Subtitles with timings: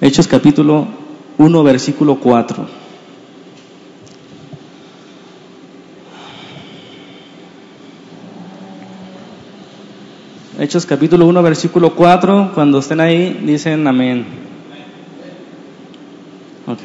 [0.00, 0.86] Hechos capítulo
[1.38, 2.66] 1, versículo 4.
[10.60, 12.52] Hechos capítulo 1, versículo 4.
[12.54, 14.24] Cuando estén ahí, dicen amén.
[16.68, 16.80] Ok.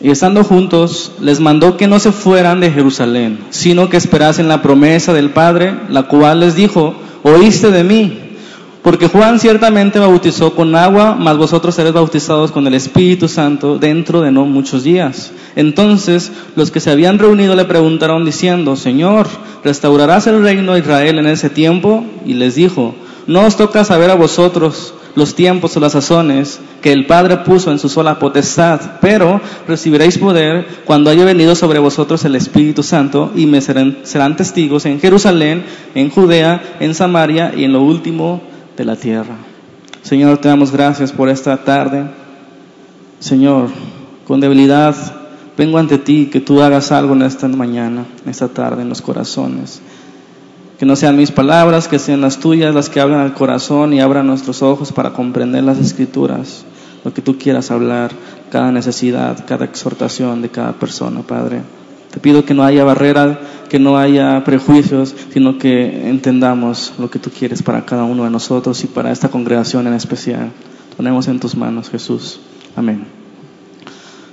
[0.00, 4.60] Y estando juntos, les mandó que no se fueran de Jerusalén, sino que esperasen la
[4.60, 8.31] promesa del Padre, la cual les dijo, oíste de mí.
[8.82, 14.22] Porque Juan ciertamente bautizó con agua, mas vosotros seréis bautizados con el Espíritu Santo dentro
[14.22, 15.30] de no muchos días.
[15.54, 19.28] Entonces los que se habían reunido le preguntaron diciendo, Señor,
[19.62, 22.04] ¿restaurarás el reino de Israel en ese tiempo?
[22.26, 22.96] Y les dijo,
[23.28, 27.70] no os toca saber a vosotros los tiempos o las sazones que el Padre puso
[27.70, 33.30] en su sola potestad, pero recibiréis poder cuando haya venido sobre vosotros el Espíritu Santo
[33.36, 38.51] y me serán, serán testigos en Jerusalén, en Judea, en Samaria y en lo último
[38.76, 39.36] de la tierra.
[40.02, 42.04] Señor, te damos gracias por esta tarde.
[43.20, 43.68] Señor,
[44.26, 44.96] con debilidad
[45.56, 49.02] vengo ante ti, que tú hagas algo en esta mañana, en esta tarde, en los
[49.02, 49.80] corazones.
[50.78, 54.00] Que no sean mis palabras, que sean las tuyas las que hablan al corazón y
[54.00, 56.64] abran nuestros ojos para comprender las escrituras,
[57.04, 58.10] lo que tú quieras hablar,
[58.50, 61.60] cada necesidad, cada exhortación de cada persona, Padre.
[62.12, 67.18] Te pido que no haya barrera, que no haya prejuicios, sino que entendamos lo que
[67.18, 70.52] tú quieres para cada uno de nosotros y para esta congregación en especial.
[70.94, 72.38] Ponemos en tus manos, Jesús.
[72.76, 73.06] Amén.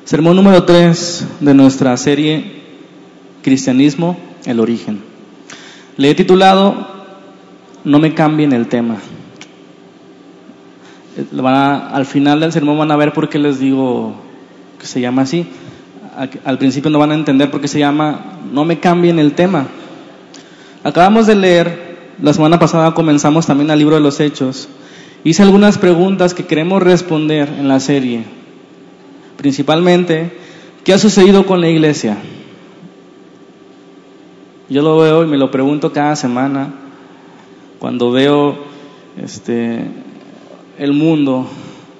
[0.04, 2.60] Sermón número 3 de nuestra serie
[3.44, 5.00] Cristianismo, el origen.
[5.96, 6.86] Le he titulado
[7.86, 8.98] No me cambien el tema.
[11.42, 14.16] al final del sermón van a ver por qué les digo
[14.80, 15.48] que se llama así.
[16.44, 19.68] Al principio no van a entender por qué se llama No me cambien el tema.
[20.84, 24.68] Acabamos de leer, la semana pasada comenzamos también el libro de los Hechos.
[25.24, 28.26] Hice algunas preguntas que queremos responder en la serie.
[29.38, 30.38] Principalmente,
[30.84, 32.18] ¿qué ha sucedido con la iglesia?
[34.68, 36.74] Yo lo veo y me lo pregunto cada semana
[37.80, 38.58] cuando veo
[39.24, 39.86] este,
[40.78, 41.48] el mundo.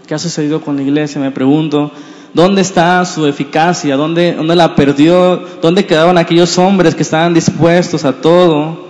[0.08, 1.22] ¿Qué ha sucedido con la iglesia?
[1.22, 1.94] Me pregunto,
[2.34, 3.96] ¿dónde está su eficacia?
[3.96, 5.42] ¿Dónde, dónde la perdió?
[5.62, 8.88] ¿Dónde quedaron aquellos hombres que estaban dispuestos a todo?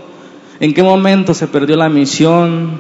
[0.60, 2.72] ¿En qué momento se perdió la misión?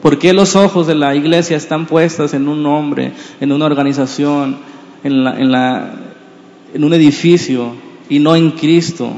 [0.00, 4.58] ¿Por qué los ojos de la iglesia están puestos en un hombre, en una organización,
[5.02, 5.94] en, la, en, la,
[6.74, 7.74] en un edificio
[8.08, 9.10] y no en Cristo?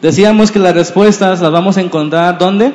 [0.00, 2.72] Decíamos que las respuestas las vamos a encontrar ¿dónde?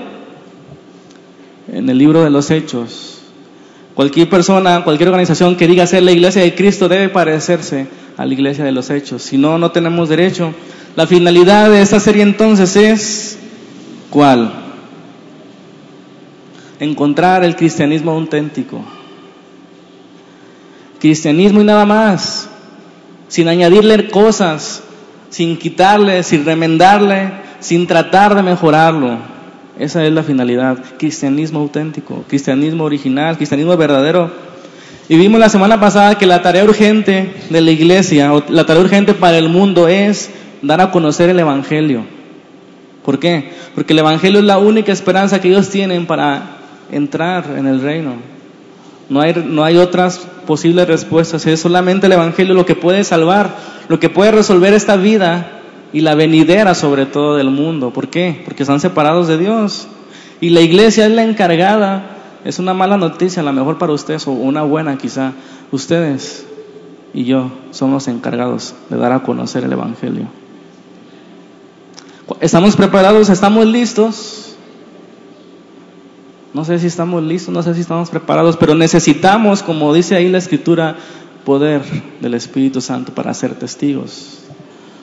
[1.72, 3.15] En el libro de los Hechos.
[3.96, 8.34] Cualquier persona, cualquier organización que diga ser la iglesia de Cristo debe parecerse a la
[8.34, 9.24] iglesia de los Hechos.
[9.24, 10.54] Si no, no tenemos derecho.
[10.98, 13.40] La finalidad de esta serie entonces es
[14.10, 14.52] ¿cuál?
[16.82, 18.84] Encontrar el cristianismo auténtico.
[21.00, 22.50] Cristianismo y nada más.
[23.30, 24.84] Sin añadirle cosas,
[25.30, 27.32] sin quitarle, sin remendarle,
[27.62, 29.35] sin tratar de mejorarlo.
[29.80, 30.78] Esa es la finalidad.
[30.98, 34.32] Cristianismo auténtico, cristianismo original, cristianismo verdadero.
[35.10, 39.14] Y vimos la semana pasada que la tarea urgente de la iglesia, la tarea urgente
[39.14, 40.32] para el mundo es
[40.62, 42.06] dar a conocer el Evangelio.
[43.04, 43.52] ¿Por qué?
[43.76, 46.58] Porque el Evangelio es la única esperanza que ellos tienen para
[46.92, 48.14] entrar en el reino.
[49.10, 51.46] No hay, no hay otras posibles respuestas.
[51.46, 53.56] Es solamente el Evangelio lo que puede salvar,
[53.90, 55.55] lo que puede resolver esta vida
[55.96, 57.92] y la venidera sobre todo del mundo.
[57.92, 58.42] ¿Por qué?
[58.44, 59.88] Porque están separados de Dios.
[60.42, 62.18] Y la iglesia es la encargada.
[62.44, 65.32] Es una mala noticia, a lo mejor para ustedes, o una buena quizá.
[65.72, 66.46] Ustedes
[67.14, 70.28] y yo somos encargados de dar a conocer el Evangelio.
[72.42, 73.30] ¿Estamos preparados?
[73.30, 74.58] ¿Estamos listos?
[76.54, 80.28] No sé si estamos listos, no sé si estamos preparados, pero necesitamos, como dice ahí
[80.28, 80.98] la escritura,
[81.46, 81.84] poder
[82.20, 84.45] del Espíritu Santo para ser testigos.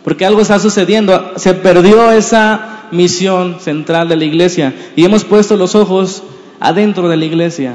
[0.05, 4.75] Porque algo está sucediendo, se perdió esa misión central de la iglesia.
[4.97, 6.23] Y hemos puesto los ojos
[6.61, 7.75] adentro de la iglesia,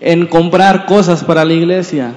[0.00, 2.14] en comprar cosas para la iglesia,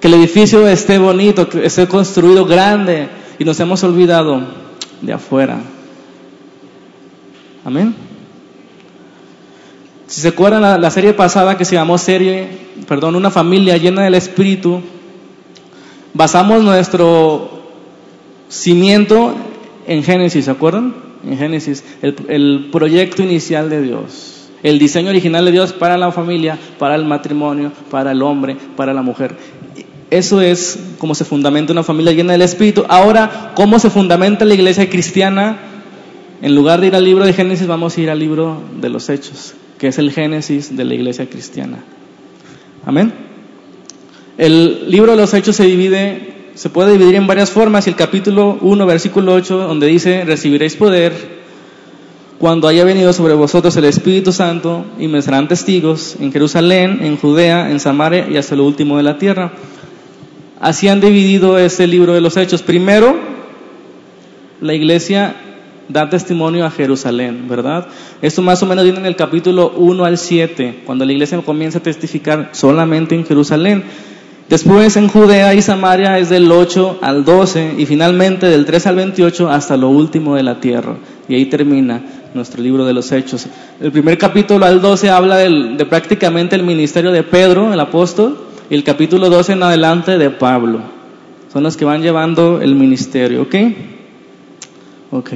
[0.00, 3.08] que el edificio esté bonito, que esté construido grande.
[3.38, 4.40] Y nos hemos olvidado
[5.02, 5.58] de afuera.
[7.64, 7.94] Amén.
[10.06, 12.48] Si se acuerdan la, la, serie pasada que se llamó serie,
[12.88, 14.80] perdón, una familia llena del Espíritu,
[16.16, 17.50] basamos nuestro
[18.48, 19.34] cimiento
[19.86, 20.94] en Génesis, ¿se acuerdan?
[21.24, 26.58] En Génesis, el, proyecto inicial de Dios, el diseño original de Dios para la familia,
[26.78, 29.36] para el matrimonio, para el hombre, para la mujer.
[30.10, 32.84] Eso es como se fundamenta una familia llena del Espíritu.
[32.88, 35.58] Ahora, ¿cómo se fundamenta la iglesia cristiana?
[36.42, 39.08] En lugar de ir al libro de Génesis, vamos a ir al libro de los
[39.08, 39.54] Hechos.
[39.78, 41.84] que es el génesis de la iglesia cristiana.
[42.86, 43.25] Amén.
[44.38, 47.96] El libro de los Hechos se divide, se puede dividir en varias formas y el
[47.96, 51.36] capítulo 1, versículo 8, donde dice, recibiréis poder
[52.38, 57.16] cuando haya venido sobre vosotros el Espíritu Santo y me serán testigos en Jerusalén, en
[57.16, 59.52] Judea, en Samaria y hasta lo último de la tierra.
[60.60, 62.62] Así han dividido este libro de los Hechos.
[62.62, 63.16] Primero,
[64.60, 65.34] la iglesia
[65.88, 67.88] da testimonio a Jerusalén, ¿verdad?
[68.20, 71.78] Esto más o menos viene en el capítulo 1 al 7, cuando la iglesia comienza
[71.78, 73.84] a testificar solamente en Jerusalén.
[74.48, 78.96] Después en Judea y Samaria es del 8 al 12 y finalmente del 3 al
[78.96, 80.96] 28 hasta lo último de la tierra.
[81.28, 82.00] Y ahí termina
[82.32, 83.48] nuestro libro de los Hechos.
[83.80, 88.38] El primer capítulo al 12 habla de prácticamente el ministerio de Pedro, el apóstol,
[88.70, 90.80] y el capítulo 12 en adelante de Pablo.
[91.52, 93.54] Son los que van llevando el ministerio, ¿ok?
[95.10, 95.30] Ok.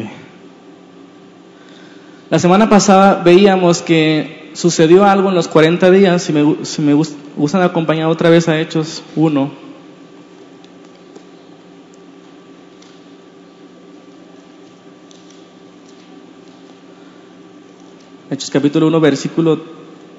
[2.28, 6.94] La semana pasada veíamos que sucedió algo en los 40 días, si me, si me
[6.94, 9.70] gustan acompañar otra vez a Hechos 1.
[18.30, 19.60] Hechos capítulo 1, versículo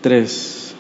[0.02, 0.71] 3.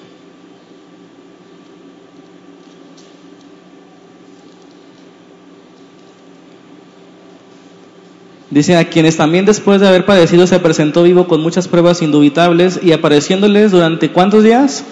[8.51, 12.81] Dice, a quienes también después de haber padecido se presentó vivo con muchas pruebas indubitables
[12.83, 14.83] y apareciéndoles durante cuántos días?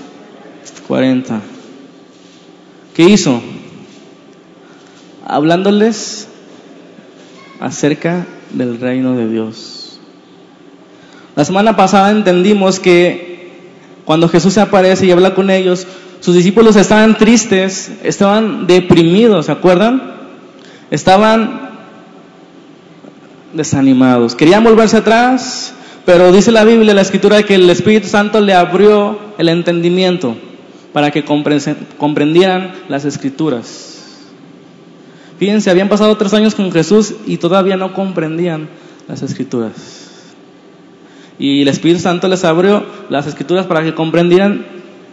[0.88, 1.41] 40.
[2.95, 3.41] ¿Qué hizo?
[5.25, 6.29] Hablándoles
[7.59, 10.00] acerca del reino de Dios.
[11.35, 13.51] La semana pasada entendimos que
[14.05, 15.85] cuando Jesús se aparece y habla con ellos,
[16.21, 20.13] sus discípulos estaban tristes, estaban deprimidos, ¿se acuerdan?
[20.91, 21.69] Estaban
[23.54, 24.36] desanimados.
[24.36, 25.74] Querían volverse atrás,
[26.06, 30.36] pero dice la Biblia, la escritura, que el Espíritu Santo le abrió el entendimiento
[30.94, 33.90] para que comprendieran las escrituras.
[35.38, 38.68] Fíjense, habían pasado tres años con Jesús y todavía no comprendían
[39.07, 39.72] las escrituras.
[41.38, 44.66] Y el Espíritu Santo les abrió las escrituras para que comprendieran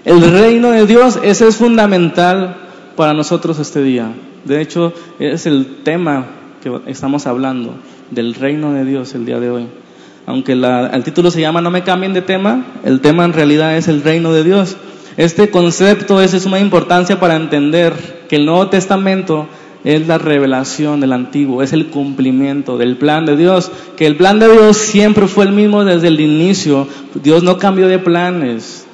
[0.04, 1.20] el reino de Dios.
[1.22, 2.56] Ese es fundamental
[2.96, 4.12] para nosotros este día.
[4.44, 6.26] De hecho, es el tema
[6.86, 7.74] estamos hablando
[8.10, 9.66] del reino de Dios el día de hoy.
[10.26, 13.88] Aunque el título se llama No me cambien de tema, el tema en realidad es
[13.88, 14.76] el reino de Dios.
[15.16, 19.46] Este concepto es de suma importancia para entender que el Nuevo Testamento
[19.84, 24.40] es la revelación del Antiguo, es el cumplimiento del plan de Dios, que el plan
[24.40, 26.88] de Dios siempre fue el mismo desde el inicio.
[27.22, 28.85] Dios no cambió de planes,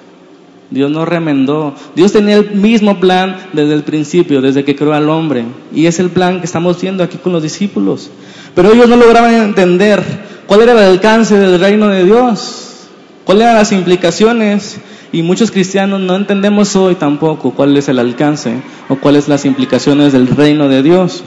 [0.73, 1.75] Dios no remendó.
[1.95, 5.45] Dios tenía el mismo plan desde el principio, desde que creó al hombre.
[5.75, 8.11] Y es el plan que estamos viendo aquí con los discípulos.
[8.55, 10.03] Pero ellos no lograban entender
[10.47, 12.89] cuál era el alcance del reino de Dios,
[13.25, 14.79] cuáles eran las implicaciones.
[15.13, 20.15] Y muchos cristianos no entendemos hoy tampoco cuál es el alcance o cuáles las implicaciones
[20.15, 21.23] del reino de Dios.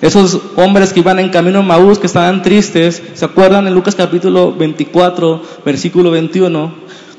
[0.00, 3.96] Esos hombres que iban en camino a Maús, que estaban tristes, ¿se acuerdan en Lucas
[3.96, 6.72] capítulo 24, versículo 21?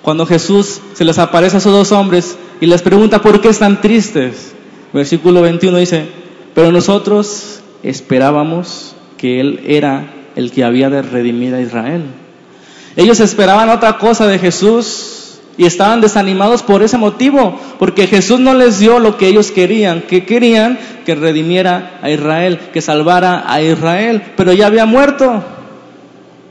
[0.10, 3.80] Cuando Jesús se les aparece a esos dos hombres y les pregunta por qué están
[3.80, 4.54] tristes.
[4.92, 6.08] Versículo 21 dice,
[6.56, 12.06] pero nosotros esperábamos que Él era el que había de redimir a Israel.
[12.96, 18.56] Ellos esperaban otra cosa de Jesús y estaban desanimados por ese motivo, porque Jesús no
[18.56, 23.62] les dio lo que ellos querían, que querían que redimiera a Israel, que salvara a
[23.62, 25.44] Israel, pero ya había muerto.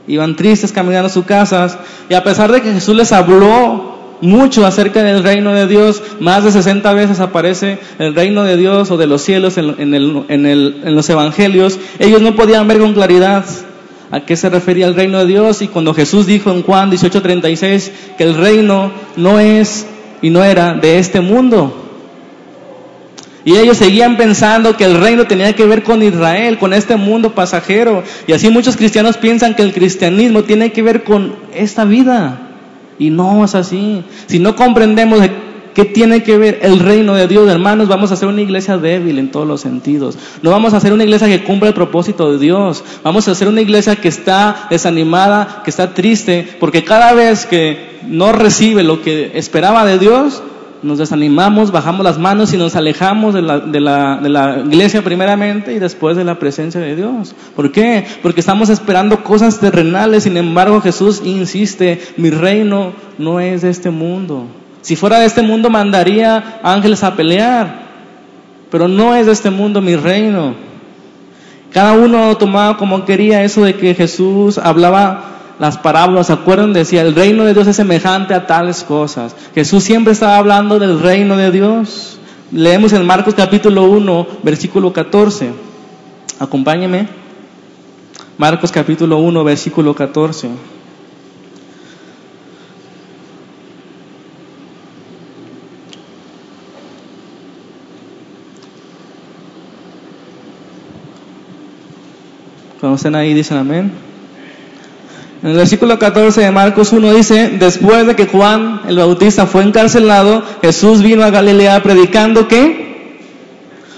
[0.09, 1.77] Iban tristes caminando a sus casas
[2.09, 6.01] y a pesar de que Jesús les habló mucho acerca del reino de Dios.
[6.19, 11.09] Más de 60 veces aparece el reino de Dios o de los cielos en, los
[11.09, 11.79] evangelios.
[11.99, 13.45] Ellos no podían ver con claridad
[14.11, 15.61] a qué se refería el reino de Dios.
[15.61, 19.85] Y cuando Jesús dijo en Juan 18:36 que el reino no es
[20.23, 21.88] y no era de este mundo.
[23.45, 27.33] Y ellos seguían pensando que el reino tenía que ver con Israel, con este mundo
[27.33, 28.03] pasajero.
[28.27, 32.49] Y así muchos cristianos piensan que el cristianismo tiene que ver con esta vida.
[32.99, 34.03] Y no es así.
[34.27, 35.21] Si no comprendemos
[35.73, 39.17] qué tiene que ver el reino de Dios, hermanos, vamos a ser una iglesia débil
[39.17, 40.17] en todos los sentidos.
[40.41, 42.83] No vamos a ser una iglesia que cumpla el propósito de Dios.
[43.03, 47.99] Vamos a ser una iglesia que está desanimada, que está triste, porque cada vez que
[48.05, 50.43] no recibe lo que esperaba de Dios,
[50.81, 55.03] nos desanimamos, bajamos las manos y nos alejamos de la, de, la, de la, iglesia
[55.03, 57.35] primeramente y después de la presencia de Dios.
[57.55, 58.05] ¿Por qué?
[58.21, 63.89] Porque estamos esperando cosas terrenales, sin embargo Jesús insiste, mi reino no es de este
[63.89, 64.45] mundo.
[64.81, 67.87] Si fuera de este mundo mandaría ángeles a pelear,
[68.71, 70.55] pero no es de este mundo mi reino.
[71.71, 76.71] Cada uno tomaba como quería eso de que Jesús hablaba las parábolas, acuerdan?
[76.71, 79.35] Decía, el reino de Dios es semejante a tales cosas.
[79.53, 82.17] Jesús siempre estaba hablando del reino de Dios.
[82.51, 85.51] Leemos en Marcos capítulo 1, versículo 14.
[86.39, 87.09] Acompáñeme.
[88.37, 90.49] Marcos capítulo 1, versículo 14.
[102.79, 104.08] Cuando ahí dicen amén.
[105.41, 109.63] En el versículo 14 de Marcos 1 dice, después de que Juan el Bautista fue
[109.63, 113.19] encarcelado, Jesús vino a Galilea predicando qué?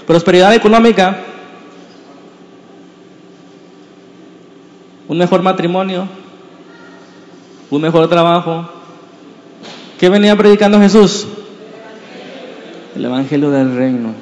[0.06, 1.18] Prosperidad económica,
[5.08, 6.06] un mejor matrimonio,
[7.70, 8.68] un mejor trabajo.
[9.98, 11.26] ¿Qué venía predicando Jesús?
[12.94, 14.14] El Evangelio del Reino.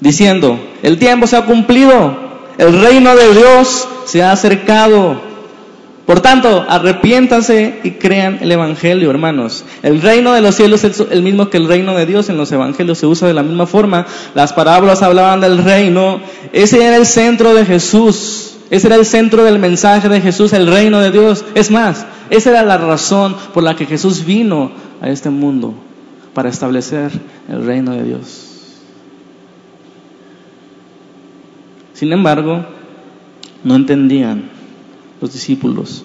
[0.00, 2.14] Diciendo, el tiempo se ha cumplido,
[2.58, 5.25] el reino de Dios se ha acercado.
[6.06, 9.64] Por tanto, arrepiéntanse y crean el Evangelio, hermanos.
[9.82, 12.28] El reino de los cielos es el mismo que el reino de Dios.
[12.28, 14.06] En los Evangelios se usa de la misma forma.
[14.32, 16.20] Las parábolas hablaban del reino.
[16.52, 18.56] Ese era el centro de Jesús.
[18.70, 21.44] Ese era el centro del mensaje de Jesús, el reino de Dios.
[21.56, 24.70] Es más, esa era la razón por la que Jesús vino
[25.00, 25.74] a este mundo,
[26.34, 27.10] para establecer
[27.48, 28.46] el reino de Dios.
[31.94, 32.64] Sin embargo,
[33.62, 34.55] no entendían
[35.20, 36.04] los discípulos.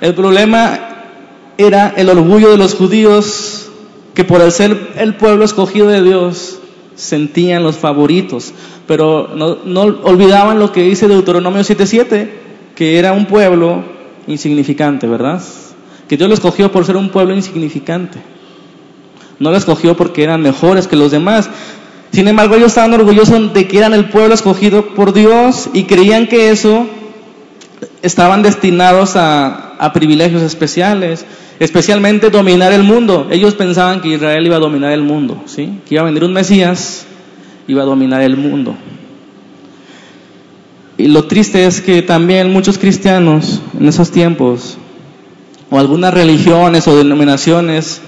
[0.00, 0.78] El problema
[1.56, 3.68] era el orgullo de los judíos
[4.14, 6.58] que por el ser el pueblo escogido de Dios
[6.94, 8.52] sentían los favoritos,
[8.86, 12.28] pero no, olvidaban lo que dice Deuteronomio 7:7,
[12.74, 13.84] que era un pueblo
[14.26, 15.42] insignificante, ¿verdad?
[16.08, 18.20] Que Dios lo escogió por ser un pueblo insignificante.
[19.38, 21.48] No lo escogió porque eran mejores que los demás,
[22.12, 26.26] sin embargo, ellos estaban orgullosos de que eran el pueblo escogido por Dios y creían
[26.26, 26.86] que eso
[28.02, 31.24] estaban destinados a, privilegios especiales,
[31.60, 33.28] especialmente dominar el mundo.
[33.30, 35.78] Ellos pensaban que Israel iba a dominar el mundo, ¿sí?
[35.86, 37.06] que iba a venir un Mesías,
[37.66, 38.74] iba a dominar el mundo.
[40.96, 44.78] Y lo triste es que también muchos cristianos en esos tiempos,
[45.70, 48.00] o algunas religiones o denominaciones,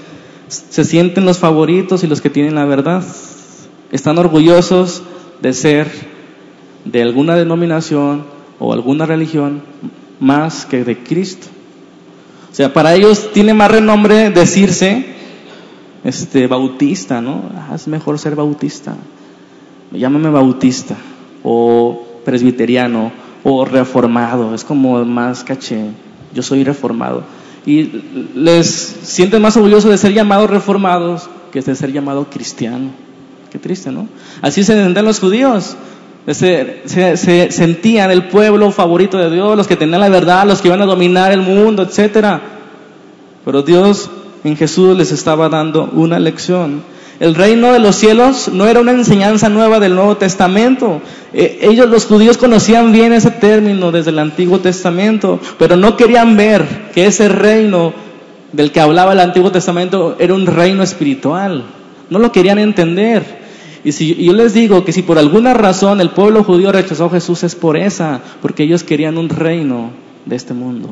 [0.49, 3.03] se sienten los favoritos y los que tienen la verdad
[3.91, 5.03] están orgullosos
[5.41, 5.89] de ser
[6.83, 8.25] de alguna denominación
[8.61, 9.63] o alguna religión
[10.19, 11.47] más que de Cristo.
[12.51, 15.03] O sea, para ellos tiene más renombre decirse
[16.03, 17.41] este bautista, ¿no?
[17.55, 18.95] Ah, es mejor ser bautista.
[19.91, 20.95] Llámame bautista
[21.43, 23.11] o presbiteriano
[23.43, 25.85] o reformado, es como más caché.
[26.33, 27.23] Yo soy reformado.
[27.65, 27.89] Y
[28.35, 32.91] les sienten más orgullosos de ser llamados reformados que de ser llamado cristiano.
[33.51, 34.07] Qué triste, ¿no?
[34.41, 35.75] Así se sentían los judíos.
[36.27, 40.67] Se, se, sentían el pueblo favorito de Dios, los que tenían la verdad, los que
[40.67, 42.39] iban a dominar el mundo, etc.
[43.43, 44.09] Pero Dios
[44.43, 46.83] en Jesús les estaba dando una lección.
[47.19, 51.01] El reino de los cielos no era una enseñanza nueva del Nuevo Testamento.
[51.33, 56.35] Eh, ellos, los judíos, conocían bien ese término desde el Antiguo Testamento, pero no querían
[56.35, 57.93] ver que ese reino
[58.51, 61.63] del que hablaba el Antiguo Testamento era un reino espiritual.
[62.09, 63.40] No lo querían entender.
[63.83, 67.09] Y si yo les digo que si por alguna razón el pueblo judío rechazó a
[67.09, 69.89] Jesús es por esa, porque ellos querían un reino
[70.25, 70.89] de este mundo.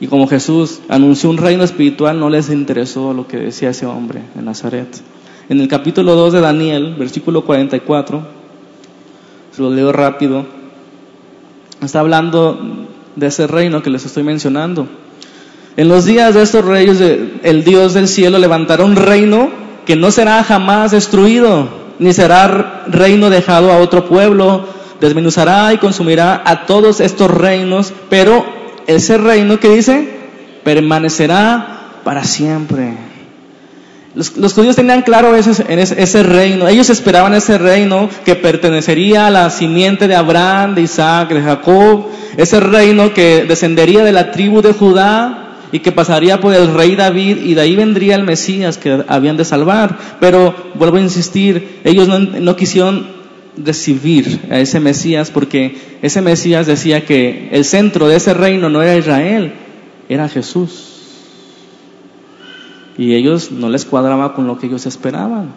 [0.00, 4.22] Y como Jesús anunció un reino espiritual, no les interesó lo que decía ese hombre
[4.36, 4.88] en Nazaret.
[5.48, 8.22] En el capítulo 2 de Daniel, versículo 44,
[9.50, 10.46] se lo leo rápido,
[11.82, 14.86] está hablando de ese reino que les estoy mencionando.
[15.76, 17.00] En los días de estos reyes,
[17.42, 21.66] el Dios del cielo levantará un reino que no será jamás destruido,
[21.98, 24.66] ni será reino dejado a otro pueblo,
[25.00, 28.44] desmenuzará y consumirá a todos estos reinos, pero
[28.86, 30.06] ese reino que dice,
[30.62, 32.98] permanecerá para siempre.
[34.14, 39.48] Los, judíos tenían claro ese, ese, reino, ellos esperaban ese reino que pertenecería a la
[39.48, 44.74] simiente de Abraham, de Isaac, de Jacob, ese reino que descendería de la tribu de
[44.74, 49.04] Judá, y que pasaría por el rey David y de ahí vendría el Mesías que
[49.08, 49.98] habían de salvar.
[50.20, 53.06] Pero vuelvo a insistir, ellos no, quisieron
[53.56, 58.82] recibir a ese Mesías porque ese Mesías decía que el centro de ese reino no
[58.82, 59.52] era Israel,
[60.08, 60.94] era Jesús.
[62.96, 65.52] Y ellos no les cuadraba con lo que ellos esperaban.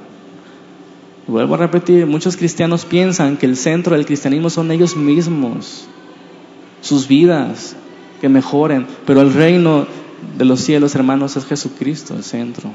[1.28, 5.86] Vuelvo a repetir, muchos cristianos piensan que el centro del cristianismo son ellos mismos,
[6.82, 7.76] sus vidas,
[8.22, 9.88] que mejoren, pero el reino
[10.38, 12.70] de los cielos, hermanos, es Jesucristo el centro.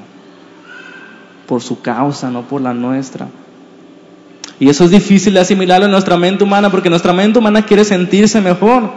[1.47, 3.29] Por su causa, no por la nuestra.
[4.59, 7.85] Y eso es difícil de asimilarlo en nuestra mente humana porque nuestra mente humana quiere
[7.85, 8.91] sentirse mejor.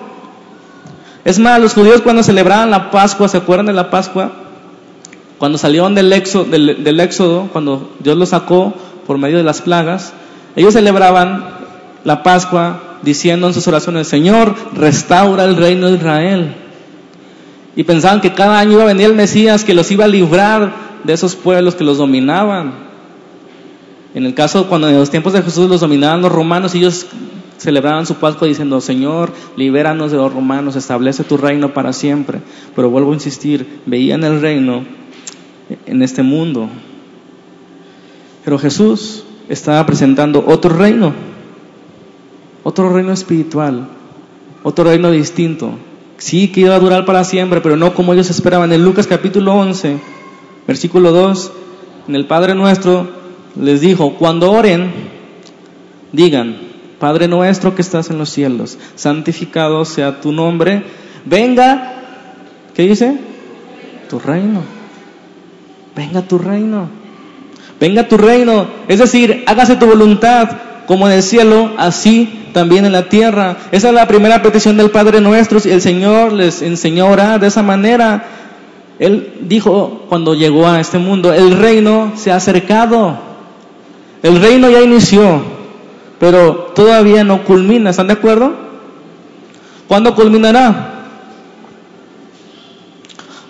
[1.26, 4.32] Es más, los judíos cuando celebraban la Pascua, ¿se acuerdan de la Pascua?
[5.38, 8.74] Cuando salieron del éxodo, cuando Dios los sacó
[9.06, 10.14] por medio de las plagas,
[10.56, 11.46] ellos celebraban
[12.04, 16.56] la Pascua diciendo en sus oraciones, Señor, restaura el reino de Israel.
[17.76, 20.74] Y pensaban que cada año iba a venir el Mesías que los iba a librar
[21.04, 22.74] de esos pueblos que los dominaban.
[24.14, 27.06] En el caso, cuando en los tiempos de Jesús los dominaban los romanos, ellos
[27.58, 32.40] celebraban su Pascua diciendo, Señor, libéranos de los romanos, establece tu reino para siempre.
[32.76, 34.84] Pero vuelvo a insistir, veían el reino
[35.86, 36.70] en este mundo.
[38.44, 41.14] Pero Jesús estaba presentando otro reino,
[42.64, 43.88] otro reino espiritual,
[44.64, 45.74] otro reino distinto.
[46.20, 48.74] Sí, que iba a durar para siempre, pero no como ellos esperaban.
[48.74, 49.98] En Lucas capítulo 11,
[50.68, 51.52] versículo 2,
[52.10, 53.08] en el Padre nuestro
[53.56, 54.92] les dijo, cuando oren,
[56.12, 56.58] digan,
[57.00, 60.84] Padre nuestro que estás en los cielos, santificado sea tu nombre,
[61.24, 62.04] venga,
[62.76, 63.18] ¿qué dice?
[64.10, 64.62] Tu reino,
[65.96, 66.90] venga tu reino,
[67.80, 72.92] venga tu reino, es decir, hágase tu voluntad como en el cielo, así también en
[72.92, 73.58] la tierra.
[73.72, 75.60] Esa es la primera petición del Padre nuestro.
[75.64, 78.26] Y el Señor les enseñó a orar de esa manera.
[78.98, 83.20] Él dijo cuando llegó a este mundo, el reino se ha acercado.
[84.24, 85.44] El reino ya inició,
[86.20, 87.92] pero todavía no culmina.
[87.92, 88.52] ¿Están de acuerdo?
[89.88, 91.06] ¿Cuándo culminará?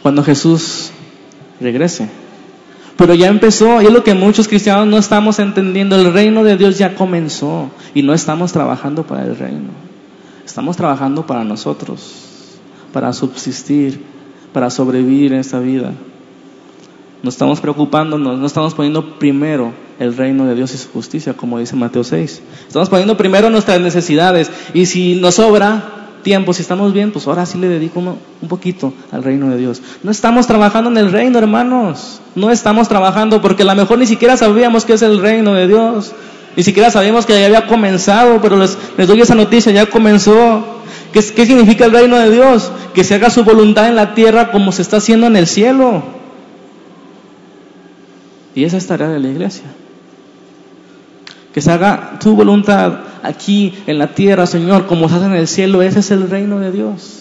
[0.01, 0.91] Cuando Jesús
[1.61, 2.09] regrese.
[2.99, 6.57] Pero ya empezó, y es lo que muchos cristianos no estamos entendiendo, el reino de
[6.57, 9.69] Dios ya comenzó y no estamos trabajando para el reino.
[10.45, 12.57] Estamos trabajando para nosotros,
[12.91, 14.03] para subsistir,
[14.51, 15.93] para sobrevivir en esta vida.
[17.23, 21.57] No estamos preocupándonos, no estamos poniendo primero el reino de Dios y su justicia, como
[21.57, 22.41] dice Mateo 6.
[22.67, 27.45] Estamos poniendo primero nuestras necesidades y si nos sobra, tiempo, si estamos bien, pues ahora
[27.45, 29.81] sí le dedico un poquito al reino de Dios.
[30.03, 32.21] No estamos trabajando en el reino, hermanos.
[32.35, 35.67] No estamos trabajando porque a lo mejor ni siquiera sabíamos qué es el reino de
[35.67, 36.13] Dios.
[36.55, 40.81] Ni siquiera sabíamos que ya había comenzado, pero les, les doy esa noticia, ya comenzó.
[41.13, 42.71] ¿Qué, ¿Qué significa el reino de Dios?
[42.93, 46.03] Que se haga su voluntad en la tierra como se está haciendo en el cielo.
[48.55, 49.65] Y esa es tarea de la iglesia.
[51.53, 55.81] Que se haga tu voluntad aquí en la tierra, Señor, como hace en el cielo.
[55.81, 57.19] Ese es el reino de Dios.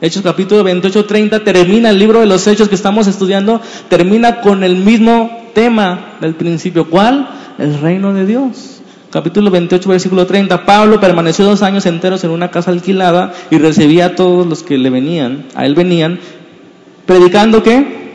[0.00, 4.62] Hechos capítulo 28, 30 termina el libro de los hechos que estamos estudiando, termina con
[4.62, 6.90] el mismo tema del principio.
[6.90, 7.28] ¿Cuál?
[7.58, 8.82] El reino de Dios.
[9.10, 10.66] Capítulo 28, versículo 30.
[10.66, 14.76] Pablo permaneció dos años enteros en una casa alquilada y recibía a todos los que
[14.76, 16.18] le venían, a él venían,
[17.06, 18.12] predicando qué?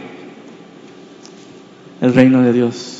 [2.01, 2.98] El reino de Dios.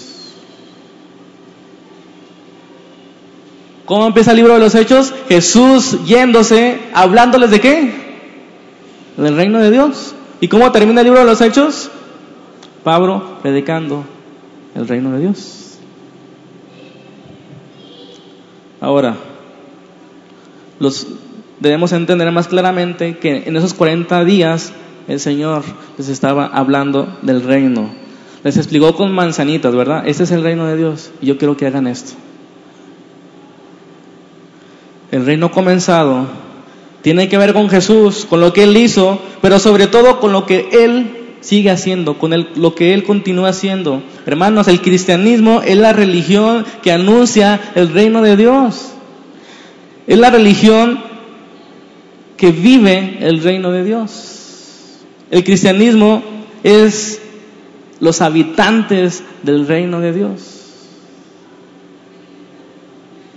[3.89, 5.15] ¿Cómo empieza el libro de los Hechos?
[5.29, 7.91] Jesús yéndose, hablándoles de qué?
[9.17, 10.13] Del reino de Dios.
[10.39, 11.89] ¿Y cómo termina el libro de los Hechos?
[12.83, 14.03] Pablo predicando
[14.75, 15.79] el reino de Dios.
[18.79, 19.15] Ahora,
[20.77, 21.07] los
[21.59, 24.71] debemos entender más claramente que en esos 40 días
[25.07, 25.63] el Señor
[25.97, 27.89] les estaba hablando del reino.
[28.43, 30.07] Les explicó con manzanitas, ¿verdad?
[30.07, 32.28] Este es el reino de Dios y yo quiero que hagan esto.
[35.11, 36.27] El reino comenzado
[37.01, 40.45] tiene que ver con Jesús, con lo que Él hizo, pero sobre todo con lo
[40.45, 44.03] que Él sigue haciendo, con lo que Él continúa haciendo.
[44.25, 48.93] Hermanos, el cristianismo es la religión que anuncia el reino de Dios.
[50.05, 50.99] Es la religión
[52.35, 54.99] que vive el reino de Dios.
[55.31, 56.23] El cristianismo
[56.63, 57.21] es
[57.99, 60.41] los habitantes del reino de Dios.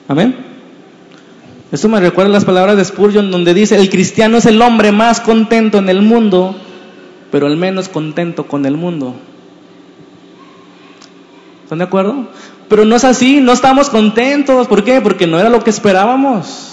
[0.08, 0.51] Amén.
[1.72, 5.22] Esto me recuerda las palabras de Spurgeon donde dice, el cristiano es el hombre más
[5.22, 6.54] contento en el mundo,
[7.30, 9.14] pero el menos contento con el mundo.
[11.62, 12.28] ¿Están de acuerdo?
[12.68, 14.68] Pero no es así, no estamos contentos.
[14.68, 15.00] ¿Por qué?
[15.00, 16.68] Porque no era lo que esperábamos.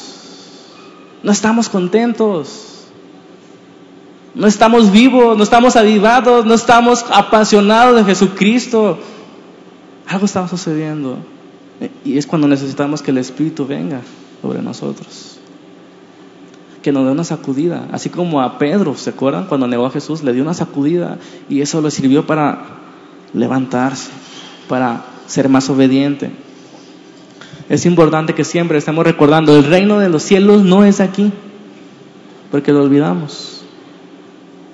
[1.23, 2.87] No estamos contentos.
[4.35, 8.99] No estamos vivos, no estamos avivados, no estamos apasionados de Jesucristo.
[10.07, 11.19] Algo estaba sucediendo.
[12.03, 14.01] Y es cuando necesitamos que el Espíritu venga
[14.41, 15.37] sobre nosotros.
[16.81, 19.47] Que nos dé una sacudida, así como a Pedro, ¿se acuerdan?
[19.47, 21.17] Cuando negó a Jesús, le dio una sacudida
[21.49, 22.63] y eso le sirvió para
[23.33, 24.11] levantarse,
[24.67, 26.31] para ser más obediente.
[27.67, 31.31] Es importante que siempre estemos recordando, el reino de los cielos no es aquí,
[32.49, 33.63] porque lo olvidamos.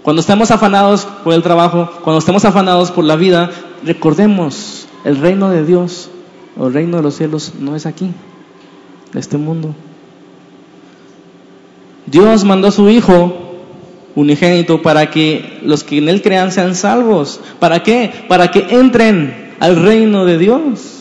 [0.04, 3.50] Cuando estemos afanados por el trabajo, cuando estemos afanados por la vida,
[3.84, 6.12] recordemos, el reino de Dios
[6.60, 8.12] el reino de los cielos no es aquí
[9.18, 9.74] este mundo.
[12.06, 13.46] Dios mandó a su Hijo
[14.16, 17.42] unigénito para que los que en Él crean sean salvos.
[17.60, 18.12] ¿Para qué?
[18.28, 20.92] Para que entren al reino de Dios.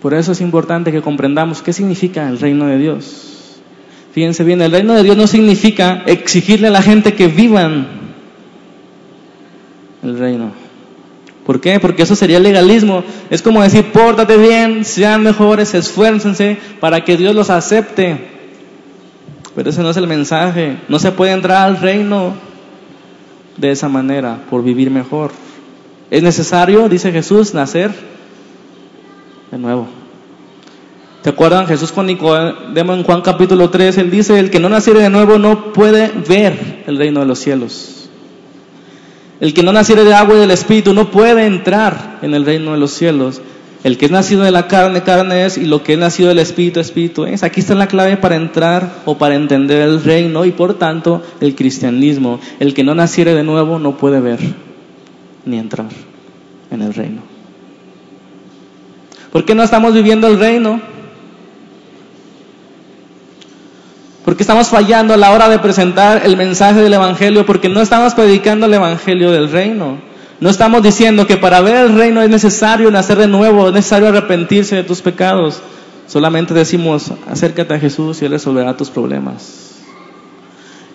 [0.00, 3.60] Por eso es importante que comprendamos qué significa el reino de Dios.
[4.12, 7.88] Fíjense bien, el reino de Dios no significa exigirle a la gente que vivan
[10.02, 10.52] el reino.
[11.46, 11.78] ¿Por qué?
[11.78, 13.04] Porque eso sería legalismo.
[13.30, 18.18] Es como decir, pórtate bien, sean mejores, esfuércense para que Dios los acepte.
[19.54, 20.78] Pero ese no es el mensaje.
[20.88, 22.34] No se puede entrar al reino
[23.56, 25.30] de esa manera, por vivir mejor.
[26.10, 27.92] Es necesario, dice Jesús, nacer
[29.50, 29.86] de nuevo.
[31.22, 31.66] ¿Se acuerdan?
[31.66, 35.38] Jesús con Nicodemo en Juan capítulo 3, él dice, el que no naciere de nuevo
[35.38, 37.95] no puede ver el reino de los cielos.
[39.40, 42.72] El que no naciere de agua y del Espíritu no puede entrar en el reino
[42.72, 43.42] de los cielos.
[43.84, 46.38] El que es nacido de la carne, carne es, y lo que es nacido del
[46.38, 47.42] Espíritu, Espíritu es.
[47.42, 51.54] Aquí está la clave para entrar o para entender el reino y por tanto el
[51.54, 52.40] cristianismo.
[52.58, 54.40] El que no naciere de nuevo no puede ver
[55.44, 55.86] ni entrar
[56.70, 57.22] en el reino.
[59.30, 60.80] ¿Por qué no estamos viviendo el reino?
[64.26, 68.12] Porque estamos fallando a la hora de presentar el mensaje del Evangelio, porque no estamos
[68.12, 69.98] predicando el Evangelio del reino.
[70.40, 74.08] No estamos diciendo que para ver el reino es necesario nacer de nuevo, es necesario
[74.08, 75.62] arrepentirse de tus pecados.
[76.08, 79.76] Solamente decimos, acércate a Jesús y Él resolverá tus problemas.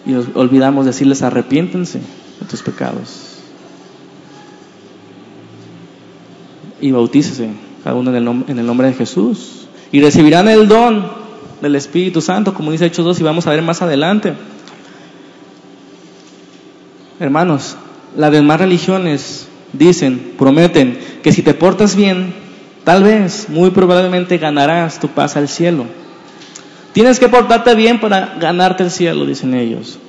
[0.05, 3.37] Y olvidamos decirles, arrepiéntense de tus pecados.
[6.81, 9.69] Y bautícese cada uno en el, en el nombre de Jesús.
[9.93, 11.20] Y recibirán el don
[11.61, 14.33] del Espíritu Santo, como dice Hechos 2 y vamos a ver más adelante.
[17.19, 17.77] Hermanos,
[18.17, 22.33] las demás religiones dicen, prometen que si te portas bien,
[22.83, 25.85] tal vez, muy probablemente ganarás tu paz al cielo.
[26.93, 29.99] Tienes que portarte bien para ganarte el cielo, dicen ellos.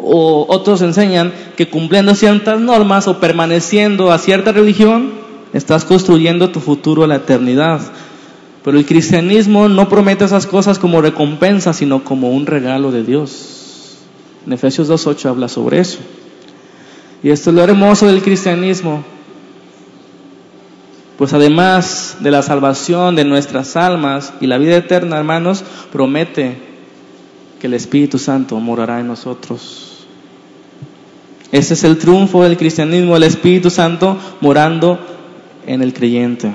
[0.00, 5.10] O otros enseñan que cumpliendo ciertas normas o permaneciendo a cierta religión,
[5.52, 7.80] estás construyendo tu futuro a la eternidad.
[8.64, 13.98] Pero el cristianismo no promete esas cosas como recompensa, sino como un regalo de Dios.
[14.46, 15.98] En Efesios 2.8 habla sobre eso.
[17.22, 19.04] Y esto es lo hermoso del cristianismo.
[21.16, 26.56] Pues además de la salvación de nuestras almas y la vida eterna, hermanos, promete
[27.60, 30.06] que el Espíritu Santo morará en nosotros.
[31.50, 34.98] Ese es el triunfo del cristianismo, el Espíritu Santo morando
[35.66, 36.52] en el creyente.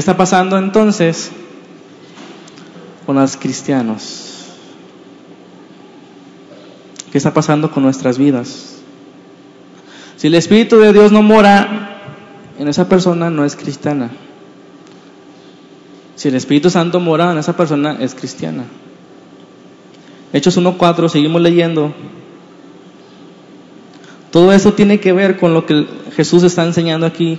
[0.00, 1.30] ¿Qué está pasando entonces
[3.04, 4.46] con los cristianos?
[7.12, 8.78] ¿Qué está pasando con nuestras vidas?
[10.16, 12.00] Si el Espíritu de Dios no mora
[12.58, 14.10] en esa persona, no es cristiana.
[16.16, 18.64] Si el Espíritu Santo mora en esa persona, es cristiana.
[20.32, 21.92] Hechos 1.4, seguimos leyendo.
[24.30, 25.86] Todo eso tiene que ver con lo que
[26.16, 27.38] Jesús está enseñando aquí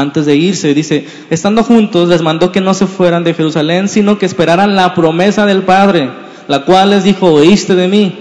[0.00, 0.74] antes de irse.
[0.74, 4.94] Dice, estando juntos les mandó que no se fueran de Jerusalén, sino que esperaran la
[4.94, 6.10] promesa del Padre,
[6.48, 8.14] la cual les dijo, oíste de mí,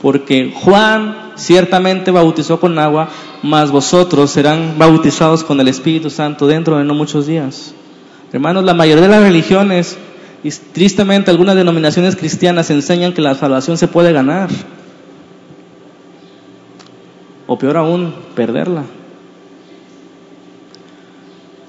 [0.00, 3.08] porque Juan ciertamente bautizó con agua,
[3.42, 7.74] mas vosotros serán bautizados con el Espíritu Santo dentro de no muchos días.
[8.32, 9.98] Hermanos, la mayoría de las religiones
[10.42, 14.48] y tristemente algunas denominaciones cristianas enseñan que la salvación se puede ganar.
[17.46, 18.84] O peor aún, perderla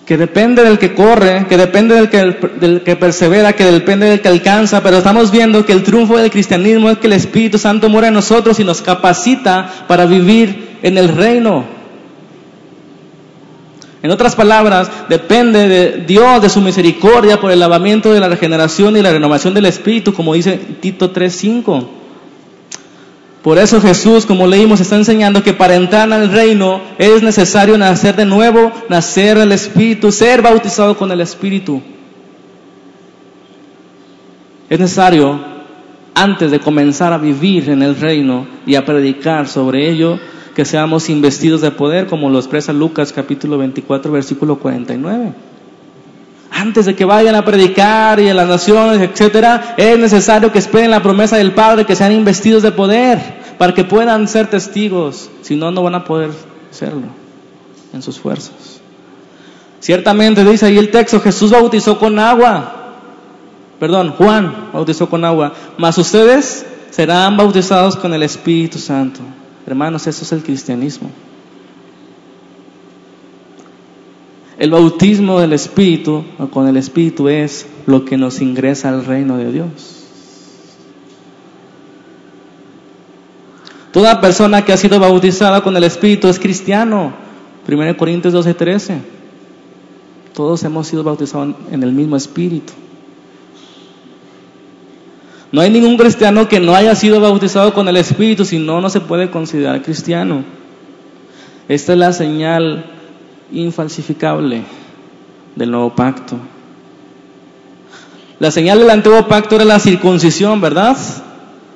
[0.06, 4.22] que depende del que corre, que depende del que, del que persevera, que depende del
[4.22, 7.88] que alcanza, pero estamos viendo que el triunfo del cristianismo es que el Espíritu Santo
[7.90, 11.64] muere en nosotros y nos capacita para vivir en el reino.
[14.02, 18.98] En otras palabras, depende de Dios, de su misericordia por el lavamiento de la regeneración
[18.98, 22.03] y la renovación del Espíritu, como dice Tito 3.5.
[23.44, 28.16] Por eso Jesús, como leímos, está enseñando que para entrar al reino es necesario nacer
[28.16, 31.82] de nuevo, nacer del Espíritu, ser bautizado con el Espíritu.
[34.70, 35.38] Es necesario,
[36.16, 40.20] antes de comenzar a vivir en el reino y a predicar sobre ello,
[40.56, 45.53] que seamos investidos de poder, como lo expresa Lucas capítulo 24, versículo 49
[46.54, 50.92] antes de que vayan a predicar y a las naciones, etcétera, es necesario que esperen
[50.92, 53.20] la promesa del Padre, que sean investidos de poder,
[53.58, 55.30] para que puedan ser testigos.
[55.42, 56.30] Si no, no van a poder
[56.70, 57.08] serlo
[57.92, 58.82] en sus fuerzas.
[59.80, 62.94] Ciertamente dice ahí el texto, Jesús bautizó con agua.
[63.80, 65.54] Perdón, Juan bautizó con agua.
[65.78, 69.22] Mas ustedes serán bautizados con el Espíritu Santo.
[69.66, 71.10] Hermanos, eso es el cristianismo.
[74.58, 79.38] El bautismo del Espíritu o con el Espíritu es lo que nos ingresa al reino
[79.38, 80.04] de Dios.
[83.92, 87.14] Toda persona que ha sido bautizada con el Espíritu es cristiano.
[87.68, 89.02] 1 Corintios 12, 13.
[90.34, 92.74] Todos hemos sido bautizados en el mismo Espíritu.
[95.52, 98.90] No hay ningún cristiano que no haya sido bautizado con el Espíritu, si no, no
[98.90, 100.44] se puede considerar cristiano.
[101.70, 102.93] Esta es la señal
[103.54, 104.64] infalsificable
[105.56, 106.38] del nuevo pacto.
[108.40, 110.98] La señal del antiguo pacto era la circuncisión, ¿verdad?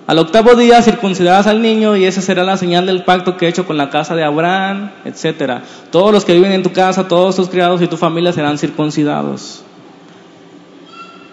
[0.07, 3.49] Al octavo día circuncidarás al niño y esa será la señal del pacto que he
[3.49, 5.61] hecho con la casa de Abraham, etc.
[5.91, 9.63] Todos los que viven en tu casa, todos tus criados y tu familia serán circuncidados.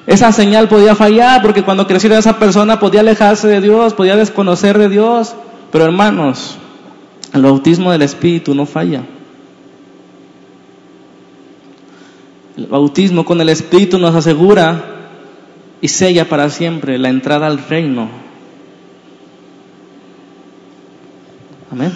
[0.07, 4.77] Esa señal podía fallar porque cuando creciera esa persona podía alejarse de Dios, podía desconocer
[4.77, 5.35] de Dios.
[5.73, 6.57] Pero hermanos,
[7.33, 9.03] el bautismo del Espíritu no falla.
[12.57, 14.85] El bautismo con el Espíritu nos asegura
[15.81, 18.09] y sella para siempre la entrada al reino.
[21.73, 21.93] Amén.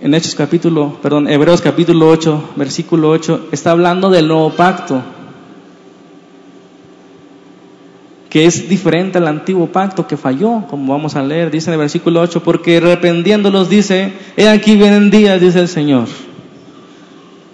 [0.00, 5.02] En Hechos capítulo, perdón, Hebreos capítulo 8, versículo 8, está hablando del nuevo pacto,
[8.30, 11.80] que es diferente al antiguo pacto que falló, como vamos a leer, dice en el
[11.80, 16.06] versículo 8, porque arrependiéndolos dice, he aquí vienen días, dice el Señor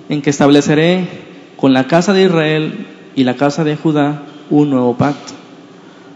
[0.08, 1.08] en que estableceré
[1.56, 5.32] con la casa de Israel y la casa de Judá un nuevo pacto.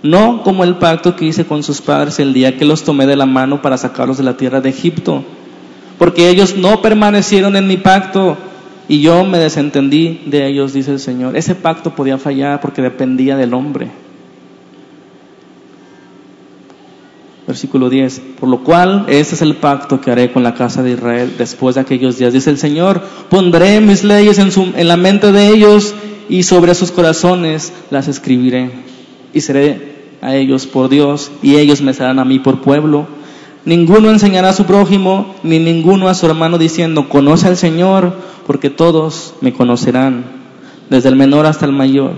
[0.02, 3.16] No como el pacto que hice con sus padres el día que los tomé de
[3.16, 5.22] la mano para sacarlos de la tierra de Egipto,
[5.98, 8.36] porque ellos no permanecieron en mi pacto
[8.88, 11.36] y yo me desentendí de ellos, dice el Señor.
[11.36, 13.88] Ese pacto podía fallar porque dependía del hombre.
[17.50, 18.22] Versículo 10.
[18.38, 21.74] Por lo cual, este es el pacto que haré con la casa de Israel después
[21.74, 22.32] de aquellos días.
[22.32, 25.92] Dice el Señor, pondré mis leyes en, su, en la mente de ellos
[26.28, 28.70] y sobre sus corazones las escribiré.
[29.34, 33.08] Y seré a ellos por Dios y ellos me serán a mí por pueblo.
[33.64, 38.14] Ninguno enseñará a su prójimo ni ninguno a su hermano diciendo, conoce al Señor,
[38.46, 40.24] porque todos me conocerán,
[40.88, 42.12] desde el menor hasta el mayor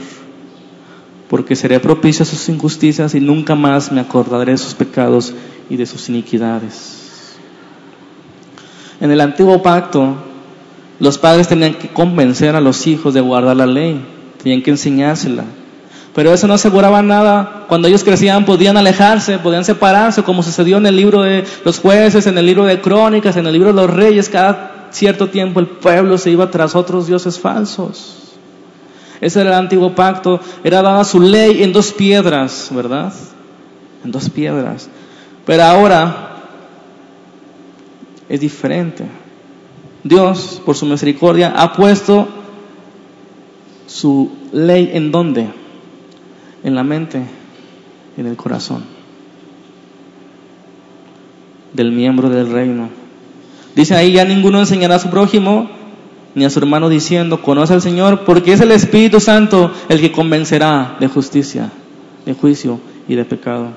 [1.33, 5.33] porque seré propicio a sus injusticias y nunca más me acordaré de sus pecados
[5.71, 7.39] y de sus iniquidades.
[9.01, 10.15] En el antiguo pacto,
[10.99, 13.99] los padres tenían que convencer a los hijos de guardar la ley,
[14.43, 15.45] tenían que enseñársela.
[16.15, 17.65] Pero eso no aseguraba nada.
[17.67, 22.27] Cuando ellos crecían podían alejarse, podían separarse, como sucedió en el libro de los jueces,
[22.27, 24.29] en el libro de crónicas, en el libro de los reyes.
[24.29, 28.22] Cada cierto tiempo el pueblo se iba tras otros dioses falsos.
[29.23, 30.41] Ese era el antiguo pacto.
[30.65, 33.13] Era dada su ley en dos piedras, ¿verdad?
[34.05, 34.91] En dos piedras.
[35.47, 36.37] Pero ahora
[38.29, 39.07] es diferente.
[40.03, 42.29] Dios, por su misericordia, ha puesto
[43.87, 45.49] su ley en dónde?
[46.65, 47.23] En la mente,
[48.17, 48.83] en el corazón
[51.73, 52.89] del miembro del reino.
[53.75, 55.82] Dice ahí, ya ninguno enseñará a su prójimo
[56.35, 60.13] ni a su hermano diciendo, conoce al Señor, porque es el Espíritu Santo el que
[60.13, 61.71] convencerá de justicia,
[62.25, 63.69] de juicio y de pecado.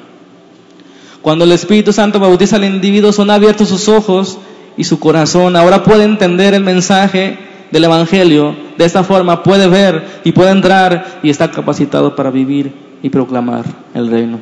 [1.21, 4.37] Cuando el Espíritu Santo bautiza al individuo, son abiertos sus ojos
[4.77, 5.55] y su corazón.
[5.55, 7.37] Ahora puede entender el mensaje
[7.71, 8.55] del Evangelio.
[8.77, 13.65] De esta forma puede ver y puede entrar y está capacitado para vivir y proclamar
[13.93, 14.39] el reino.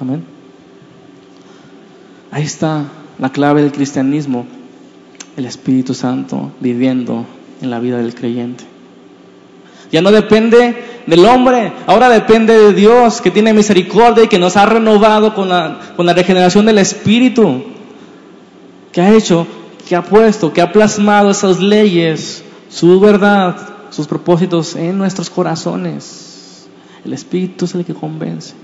[0.00, 0.24] Amén.
[2.30, 2.84] Ahí está
[3.18, 4.46] la clave del cristianismo
[5.36, 7.24] el Espíritu Santo viviendo
[7.60, 8.64] en la vida del creyente.
[9.90, 14.56] Ya no depende del hombre, ahora depende de Dios que tiene misericordia y que nos
[14.56, 17.64] ha renovado con la, con la regeneración del Espíritu,
[18.92, 19.46] que ha hecho,
[19.88, 23.56] que ha puesto, que ha plasmado esas leyes, su verdad,
[23.90, 26.66] sus propósitos en nuestros corazones.
[27.04, 28.54] El Espíritu es el que convence.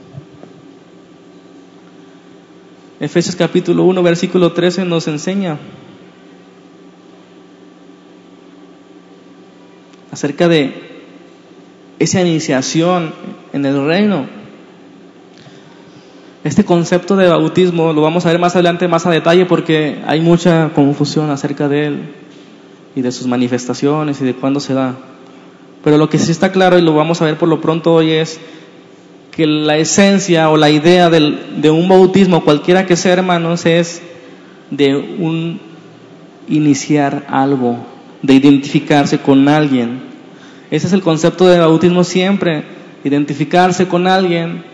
[2.98, 5.58] Efesios capítulo 1, versículo 13 nos enseña
[10.12, 10.72] acerca de
[11.98, 13.12] esa iniciación
[13.52, 14.26] en el reino.
[16.42, 20.20] Este concepto de bautismo lo vamos a ver más adelante, más a detalle, porque hay
[20.20, 22.00] mucha confusión acerca de él
[22.96, 24.96] y de sus manifestaciones y de cuándo se da.
[25.84, 28.12] Pero lo que sí está claro y lo vamos a ver por lo pronto hoy
[28.12, 28.40] es
[29.32, 34.02] que la esencia o la idea de un bautismo, cualquiera que sea, hermanos, es
[34.70, 35.60] de un
[36.48, 37.78] iniciar algo,
[38.22, 40.02] de identificarse con alguien.
[40.70, 42.64] Ese es el concepto de bautismo siempre,
[43.04, 44.64] identificarse con alguien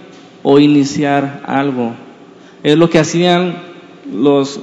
[0.43, 1.95] o iniciar algo.
[2.63, 3.57] Es lo que hacían
[4.13, 4.61] los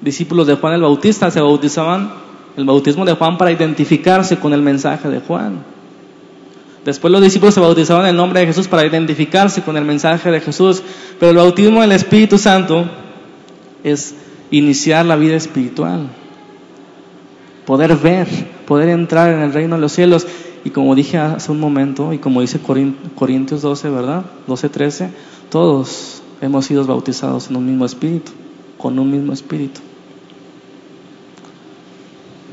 [0.00, 2.12] discípulos de Juan el Bautista se bautizaban
[2.56, 5.64] el bautismo de Juan para identificarse con el mensaje de Juan.
[6.84, 10.30] Después los discípulos se bautizaban en el nombre de Jesús para identificarse con el mensaje
[10.30, 10.82] de Jesús.
[11.18, 12.88] Pero el bautismo del Espíritu Santo
[13.82, 14.14] es
[14.52, 16.08] iniciar la vida espiritual.
[17.66, 18.28] Poder ver,
[18.66, 20.26] poder entrar en el reino de los cielos.
[20.64, 22.60] Y como dije hace un momento, y como dice
[23.14, 24.24] Corintios 12, ¿verdad?
[24.46, 25.10] 12, 13,
[25.50, 28.32] todos hemos sido bautizados en un mismo espíritu,
[28.78, 29.80] con un mismo espíritu.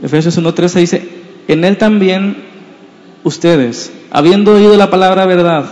[0.03, 1.09] Efesios 1.13 dice,
[1.47, 2.35] en él también
[3.23, 5.65] ustedes, habiendo oído la palabra verdad,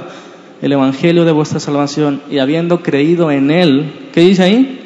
[0.62, 4.81] el evangelio de vuestra salvación, y habiendo creído en él, ¿qué dice ahí?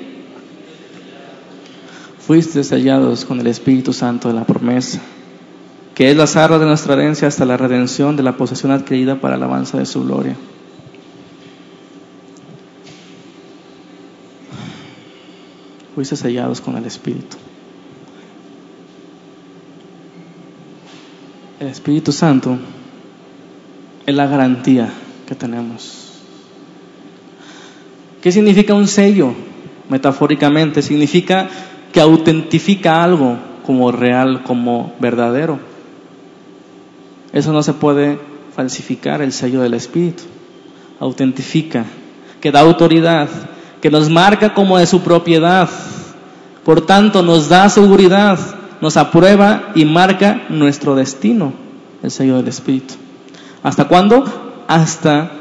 [2.25, 4.99] Fuiste sellados con el Espíritu Santo de la promesa,
[5.93, 9.37] que es la zarra de nuestra herencia hasta la redención de la posesión adquirida para
[9.37, 10.35] la alabanza de su gloria.
[15.93, 17.37] Fuiste sellados con el Espíritu.
[21.59, 22.57] El Espíritu Santo
[24.03, 24.91] es la garantía
[25.27, 26.21] que tenemos.
[28.19, 29.31] ¿Qué significa un sello?
[29.89, 31.47] Metafóricamente, significa
[31.95, 35.59] que autentifica algo como real, como verdadero.
[37.31, 38.19] Eso no se puede
[38.53, 40.23] falsificar, el sello del Espíritu.
[40.99, 41.85] Autentifica,
[42.41, 43.29] que da autoridad,
[43.81, 45.69] que nos marca como de su propiedad.
[46.65, 48.39] Por tanto, nos da seguridad,
[48.81, 51.53] nos aprueba y marca nuestro destino,
[52.03, 52.95] el sello del Espíritu.
[53.63, 54.25] ¿Hasta cuándo?
[54.67, 55.31] Hasta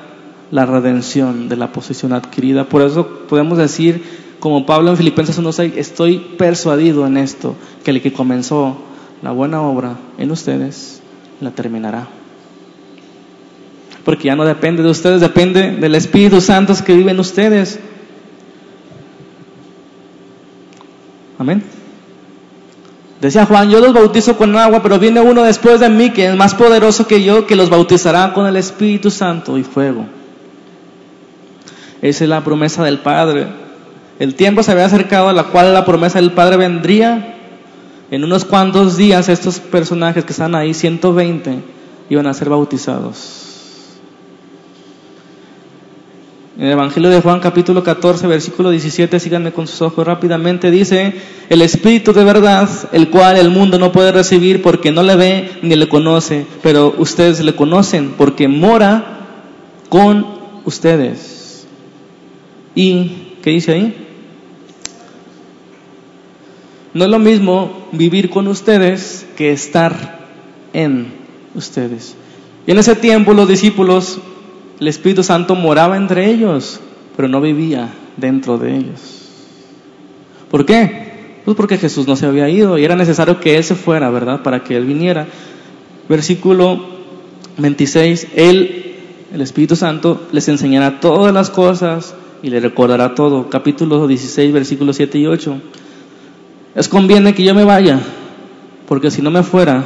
[0.53, 2.63] la redención de la posición adquirida.
[2.63, 8.03] Por eso podemos decir, como Pablo en Filipenses 1.6, estoy persuadido en esto, que el
[8.03, 8.77] que comenzó
[9.23, 11.01] la buena obra en ustedes,
[11.41, 12.09] la terminará.
[14.05, 17.81] Porque ya no depende de ustedes, depende del Espíritu Santo que vive en ustedes.
[21.39, 21.63] Amén.
[23.23, 26.37] Decía Juan, yo los bautizo con agua, pero viene uno después de mí que es
[26.37, 30.05] más poderoso que yo, que los bautizará con el Espíritu Santo y fuego.
[32.03, 33.64] Esa es la promesa del Padre.
[34.19, 37.31] El tiempo se había acercado a la cual la promesa del Padre vendría.
[38.11, 41.59] En unos cuantos días estos personajes que están ahí, 120,
[42.11, 43.41] iban a ser bautizados.
[46.57, 51.13] En el Evangelio de Juan capítulo 14, versículo 17, síganme con sus ojos rápidamente, dice,
[51.49, 55.51] el Espíritu de verdad, el cual el mundo no puede recibir porque no le ve
[55.63, 59.27] ni le conoce, pero ustedes le conocen porque mora
[59.89, 60.25] con
[60.65, 61.67] ustedes.
[62.77, 63.11] ¿Y
[63.43, 64.04] qué dice ahí?
[66.95, 70.21] No es lo mismo vivir con ustedes que estar
[70.73, 71.13] en
[71.55, 72.15] ustedes.
[72.67, 74.21] Y en ese tiempo los discípulos
[74.81, 76.81] el Espíritu Santo moraba entre ellos,
[77.17, 79.01] pero no vivía dentro de ellos.
[80.51, 81.41] ¿Por qué?
[81.45, 84.43] Pues porque Jesús no se había ido y era necesario que Él se fuera, ¿verdad?
[84.43, 85.27] Para que Él viniera.
[86.09, 86.81] Versículo
[87.59, 88.95] 26, Él,
[89.33, 93.51] el Espíritu Santo, les enseñará todas las cosas y le recordará todo.
[93.51, 95.61] Capítulo 16, versículos 7 y 8.
[96.75, 98.01] Es conviene que yo me vaya,
[98.89, 99.85] porque si no me fuera,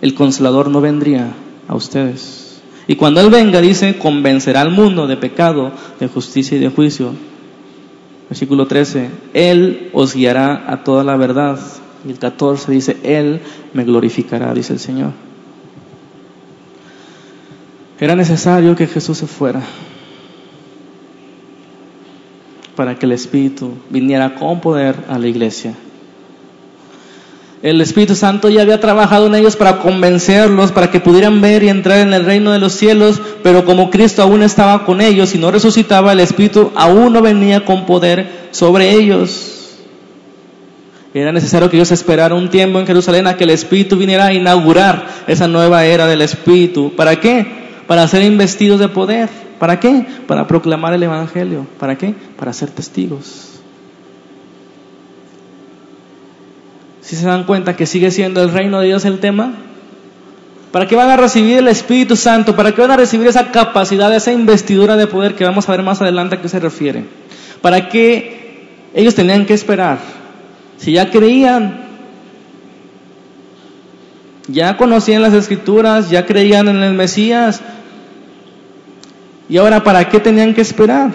[0.00, 1.32] el consolador no vendría
[1.66, 2.62] a ustedes.
[2.86, 7.12] Y cuando Él venga, dice, convencerá al mundo de pecado, de justicia y de juicio.
[8.28, 11.58] Versículo 13, Él os guiará a toda la verdad.
[12.06, 13.40] Y el 14 dice, Él
[13.72, 15.12] me glorificará, dice el Señor.
[17.98, 19.62] Era necesario que Jesús se fuera
[22.76, 25.74] para que el Espíritu viniera con poder a la iglesia
[27.64, 31.70] el Espíritu Santo ya había trabajado en ellos para convencerlos, para que pudieran ver y
[31.70, 35.38] entrar en el reino de los cielos, pero como Cristo aún estaba con ellos y
[35.38, 39.78] no resucitaba, el Espíritu aún no venía con poder sobre ellos.
[41.14, 44.34] Era necesario que ellos esperaran un tiempo en Jerusalén a que el Espíritu viniera a
[44.34, 46.92] inaugurar esa nueva era del Espíritu.
[46.94, 47.46] ¿Para qué?
[47.86, 49.30] Para ser investidos de poder.
[49.58, 50.04] ¿Para qué?
[50.26, 51.66] Para proclamar el Evangelio.
[51.80, 52.14] ¿Para qué?
[52.36, 53.53] Para ser testigos.
[57.04, 59.52] Si se dan cuenta que sigue siendo el reino de Dios el tema,
[60.72, 62.56] ¿para qué van a recibir el Espíritu Santo?
[62.56, 65.82] ¿Para qué van a recibir esa capacidad, esa investidura de poder que vamos a ver
[65.82, 67.04] más adelante a qué se refiere?
[67.60, 69.98] ¿Para qué ellos tenían que esperar?
[70.78, 71.84] Si ya creían,
[74.48, 77.60] ya conocían las escrituras, ya creían en el Mesías,
[79.50, 81.10] ¿y ahora para qué tenían que esperar?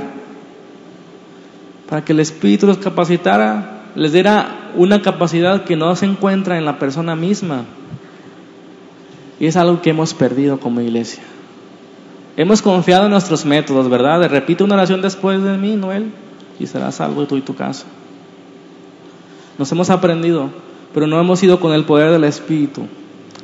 [1.90, 6.66] Para que el Espíritu los capacitara les diera una capacidad que no se encuentra en
[6.66, 7.66] la persona misma.
[9.40, 11.24] Y es algo que hemos perdido como iglesia.
[12.38, 14.30] Hemos confiado en nuestros métodos, ¿verdad?
[14.30, 16.12] Repite una oración después de mí, Noel,
[16.60, 17.86] y serás salvo tú y tu casa.
[19.58, 20.50] nos hemos aprendido,
[20.94, 22.88] pero no hemos ido con el poder del Espíritu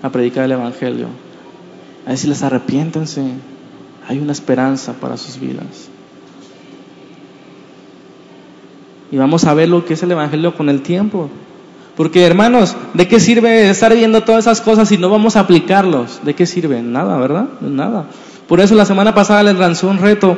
[0.02, 1.08] a predicar el Evangelio.
[2.06, 3.34] A decirles arrepiéntense,
[4.08, 5.90] hay una esperanza para sus vidas.
[9.12, 11.30] Y vamos a ver lo que es el Evangelio con el tiempo.
[11.96, 16.20] Porque hermanos, ¿de qué sirve estar viendo todas esas cosas si no vamos a aplicarlos?
[16.24, 16.82] ¿De qué sirve?
[16.82, 17.48] Nada, ¿verdad?
[17.62, 18.08] Nada.
[18.48, 20.38] Por eso la semana pasada les lanzó un reto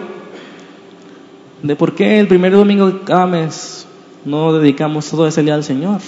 [1.63, 3.88] de por qué el primer domingo de cada mes
[4.24, 5.99] no dedicamos todo ese día al Señor.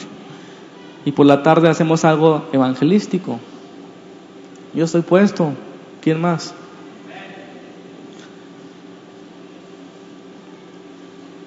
[1.06, 3.40] Y por la tarde hacemos algo evangelístico.
[4.74, 5.54] Yo estoy puesto.
[6.02, 6.54] ¿Quién más?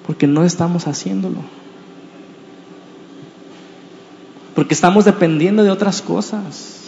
[0.05, 1.37] Porque no estamos haciéndolo.
[4.55, 6.81] Porque estamos dependiendo de otras cosas.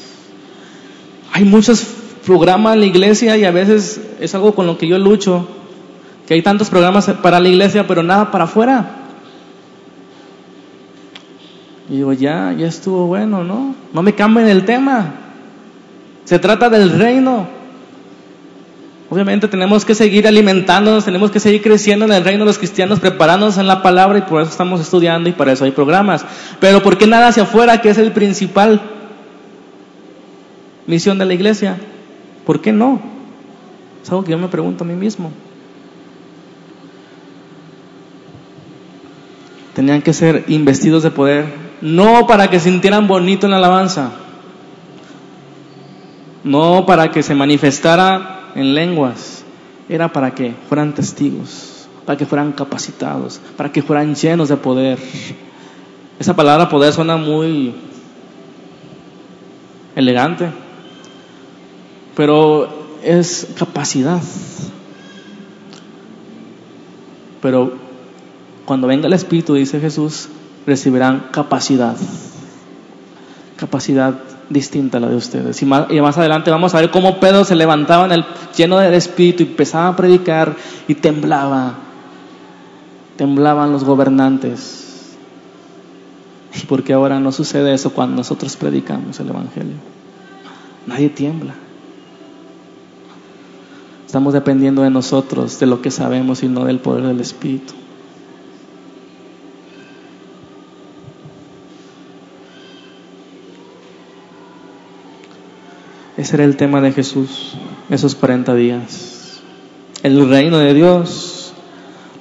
[1.34, 1.86] Hay muchos
[2.26, 5.48] programas en la iglesia y a veces es algo con lo que yo lucho.
[6.28, 9.06] Que hay tantos programas para la iglesia, pero nada para afuera.
[11.90, 13.76] Y digo, ya, ya estuvo bueno, ¿no?
[13.94, 15.14] No me cambien el tema.
[16.24, 17.48] Se trata del reino.
[19.10, 23.00] Obviamente tenemos que seguir alimentándonos, tenemos que seguir creciendo en el reino de los cristianos,
[23.00, 26.26] preparándonos en la palabra y por eso estamos estudiando y para eso hay programas.
[26.60, 28.82] Pero ¿por qué nada hacia afuera, que es el principal
[30.88, 31.78] misión de la iglesia?
[32.48, 33.00] ¿Por qué no?
[34.02, 35.32] Es algo que yo me pregunto a mí mismo.
[39.76, 41.46] Tenían que ser investidos de poder,
[41.82, 44.14] no para que sintieran bonito en la alabanza,
[46.44, 49.44] no para que se manifestara en lenguas
[49.88, 54.98] era para que fueran testigos, para que fueran capacitados, para que fueran llenos de poder.
[56.20, 57.76] Esa palabra poder suena muy
[59.96, 60.50] elegante,
[62.16, 62.70] pero
[63.04, 64.22] es capacidad.
[67.42, 67.74] Pero
[68.66, 70.30] cuando venga el Espíritu, dice Jesús,
[70.66, 71.96] recibirán capacidad.
[73.58, 74.16] Capacidad
[74.50, 75.62] distinta a la de ustedes.
[75.62, 78.26] Y más, y más, adelante vamos a ver cómo Pedro se levantaba en el,
[78.56, 80.56] lleno del Espíritu y empezaba a predicar
[80.88, 81.76] y temblaba.
[83.18, 85.16] Temblaban los gobernantes.
[86.56, 89.76] ¿Y por qué ahora no sucede eso cuando nosotros predicamos el Evangelio?
[90.88, 91.54] Nadie tiembla.
[94.06, 97.74] Estamos dependiendo de nosotros, de lo que sabemos y no del poder del Espíritu.
[106.26, 107.54] Ese era el tema de Jesús
[107.92, 109.42] esos 40 días.
[110.02, 111.54] El reino de Dios,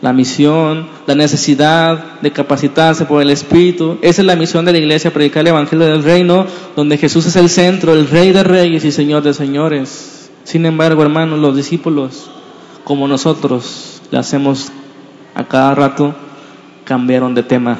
[0.02, 3.96] la misión, la necesidad de capacitarse por el Espíritu.
[4.02, 6.44] Esa es la misión de la iglesia, predicar el Evangelio del reino,
[6.76, 10.30] donde Jesús es el centro, el rey de reyes y señor de señores.
[10.44, 12.28] Sin embargo, hermanos, los discípulos,
[12.84, 14.70] como nosotros le hacemos
[15.34, 16.14] a cada rato,
[16.84, 17.78] cambiaron de tema.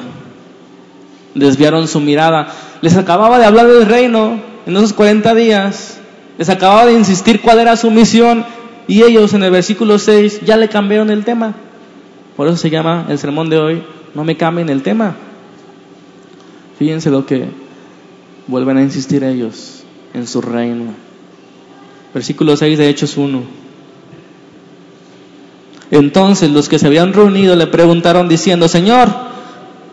[1.35, 2.47] Desviaron su mirada.
[2.81, 5.99] Les acababa de hablar del reino en esos 40 días
[6.37, 8.45] les acababa de insistir cuál era su misión
[8.87, 11.55] y ellos en el versículo 6 ya le cambiaron el tema.
[12.35, 13.83] Por eso se llama el sermón de hoy,
[14.13, 15.15] no me cambien el tema.
[16.77, 17.47] Fíjense lo que
[18.47, 19.83] vuelven a insistir ellos
[20.13, 20.93] en su reino.
[22.13, 23.43] Versículo 6 de Hechos 1.
[25.91, 29.09] Entonces los que se habían reunido le preguntaron diciendo, Señor,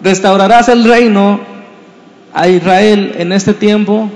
[0.02, 1.40] ¿restaurarás el reino
[2.32, 4.10] a Israel en este tiempo?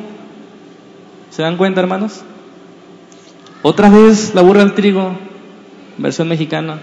[1.37, 2.22] ¿Se dan cuenta, hermanos?
[3.61, 5.12] Otra vez la burra del trigo,
[5.99, 6.78] versión mexicana.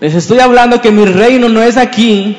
[0.00, 2.34] Les estoy hablando que mi reino no es aquí.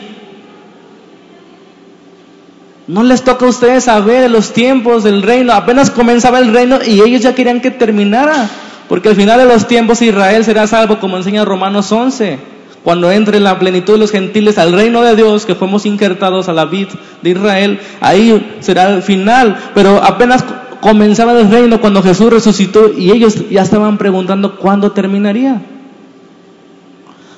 [2.88, 5.54] No les toca a ustedes saber los tiempos del reino.
[5.54, 8.50] Apenas comenzaba el reino y ellos ya querían que terminara.
[8.90, 12.53] Porque al final de los tiempos Israel será salvo, como enseña Romanos 11
[12.84, 16.54] cuando entre la plenitud de los gentiles al reino de Dios, que fuimos injertados a
[16.54, 16.90] la vid
[17.22, 19.58] de Israel, ahí será el final.
[19.74, 20.44] Pero apenas
[20.82, 25.62] comenzaba el reino cuando Jesús resucitó y ellos ya estaban preguntando cuándo terminaría.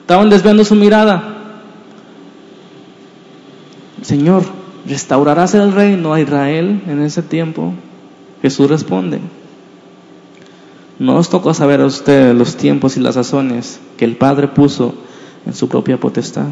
[0.02, 1.24] Estaban desviando su mirada.
[4.02, 4.44] Señor,
[4.88, 7.74] ¿restaurarás el reino a Israel en ese tiempo?
[8.42, 9.20] Jesús responde,
[10.98, 14.96] no os tocó saber a ustedes los tiempos y las sazones que el Padre puso
[15.46, 16.48] en su propia potestad.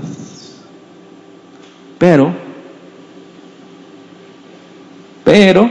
[1.98, 2.34] Pero,
[5.24, 5.70] pero,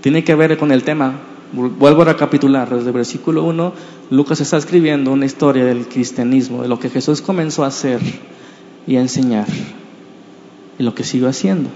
[0.00, 1.20] tiene que ver con el tema.
[1.52, 3.72] Vuelvo a recapitular, desde el versículo 1,
[4.10, 8.00] Lucas está escribiendo una historia del cristianismo, de lo que Jesús comenzó a hacer
[8.86, 9.46] y a enseñar,
[10.78, 11.70] y lo que sigue haciendo.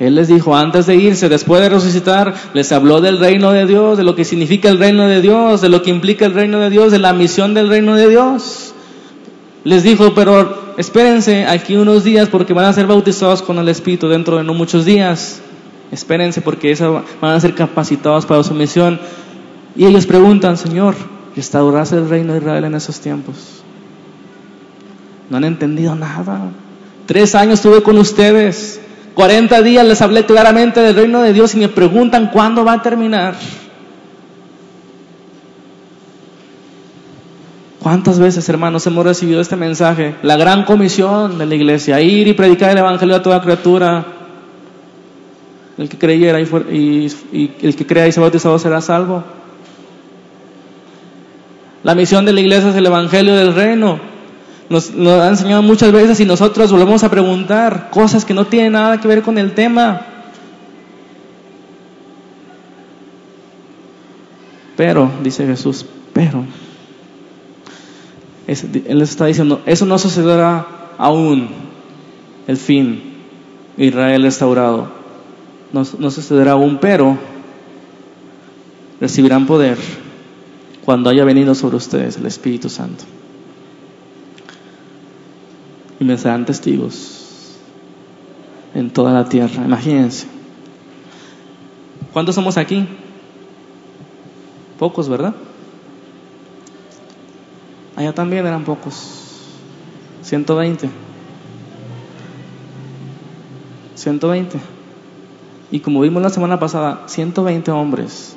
[0.00, 3.98] Él les dijo antes de irse, después de resucitar, les habló del reino de Dios,
[3.98, 6.70] de lo que significa el reino de Dios, de lo que implica el reino de
[6.70, 8.74] Dios, de la misión del reino de Dios.
[9.64, 14.08] Les dijo, pero espérense aquí unos días porque van a ser bautizados con el Espíritu
[14.08, 15.40] dentro de no muchos días.
[15.90, 16.76] Espérense porque
[17.20, 19.00] van a ser capacitados para su misión.
[19.74, 20.94] Y ellos preguntan, Señor,
[21.34, 23.34] ¿restaurarse el reino de Israel en esos tiempos?
[25.28, 26.50] No han entendido nada.
[27.06, 28.80] Tres años estuve con ustedes.
[29.18, 32.82] Cuarenta días les hablé claramente del reino de Dios y me preguntan cuándo va a
[32.82, 33.34] terminar.
[37.82, 40.14] ¿Cuántas veces, hermanos, hemos recibido este mensaje?
[40.22, 44.06] La gran comisión de la iglesia, ir y predicar el Evangelio a toda criatura.
[45.76, 47.12] El que creyera y,
[47.60, 49.24] el que crea y se bautizado será salvo.
[51.82, 53.98] La misión de la iglesia es el Evangelio del reino.
[54.70, 58.72] Nos, nos ha enseñado muchas veces y nosotros volvemos a preguntar cosas que no tienen
[58.72, 60.02] nada que ver con el tema.
[64.76, 66.44] Pero, dice Jesús, pero
[68.48, 70.66] él les está diciendo, eso no sucederá
[70.96, 71.48] aún
[72.46, 73.02] el fin,
[73.76, 74.88] Israel restaurado.
[75.70, 77.18] No, no sucederá aún, pero
[79.00, 79.76] recibirán poder
[80.82, 83.04] cuando haya venido sobre ustedes el Espíritu Santo.
[86.00, 87.56] Y me serán testigos
[88.74, 89.64] en toda la tierra.
[89.64, 90.26] Imagínense.
[92.12, 92.86] ¿Cuántos somos aquí?
[94.78, 95.34] Pocos, ¿verdad?
[97.96, 99.24] Allá también eran pocos.
[100.22, 100.88] 120.
[103.96, 104.58] 120.
[105.70, 108.36] Y como vimos la semana pasada, 120 hombres,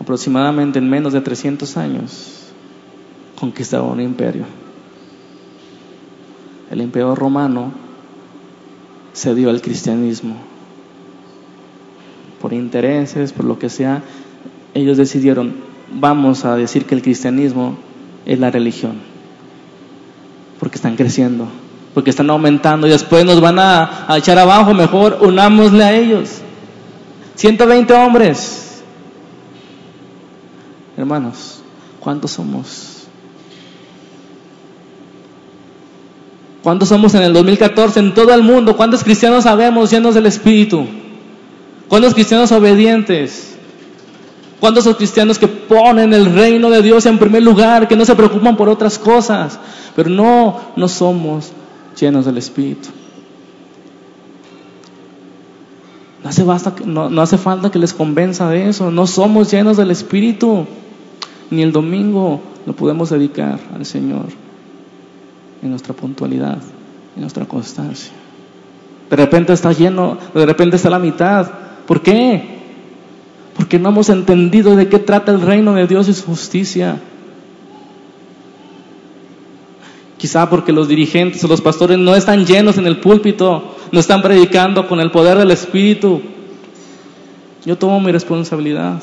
[0.00, 2.52] aproximadamente en menos de 300 años,
[3.38, 4.61] conquistaron un imperio.
[6.72, 7.70] El imperio romano
[9.12, 10.36] se dio al cristianismo.
[12.40, 14.02] Por intereses, por lo que sea,
[14.72, 15.52] ellos decidieron,
[15.92, 17.76] vamos a decir que el cristianismo
[18.24, 18.94] es la religión.
[20.58, 21.46] Porque están creciendo,
[21.92, 26.38] porque están aumentando y después nos van a, echar abajo, mejor unámosle a ellos.
[27.34, 28.82] 120 hombres.
[30.96, 31.60] Hermanos,
[32.00, 32.91] ¿cuántos somos?
[36.62, 38.76] ¿Cuántos somos en el 2014 en todo el mundo?
[38.76, 40.86] ¿Cuántos cristianos sabemos llenos del Espíritu?
[41.88, 43.56] ¿Cuántos cristianos obedientes?
[44.60, 48.14] ¿Cuántos son cristianos que ponen el reino de Dios en primer lugar, que no se
[48.14, 49.58] preocupan por otras cosas?
[49.96, 51.50] Pero no, no somos
[52.00, 52.90] llenos del Espíritu.
[56.22, 56.44] No hace,
[56.86, 58.92] no hace falta que les convenza de eso.
[58.92, 60.64] No somos llenos del Espíritu.
[61.50, 64.26] Ni el domingo lo podemos dedicar al Señor
[65.62, 66.58] en nuestra puntualidad,
[67.14, 68.12] en nuestra constancia.
[69.08, 71.50] De repente está lleno, de repente está la mitad.
[71.86, 72.62] ¿Por qué?
[73.56, 77.00] porque no hemos entendido de qué trata el reino de Dios y su justicia.
[80.16, 84.22] Quizá porque los dirigentes o los pastores no están llenos en el púlpito, no están
[84.22, 86.22] predicando con el poder del Espíritu.
[87.64, 89.02] Yo tomo mi responsabilidad.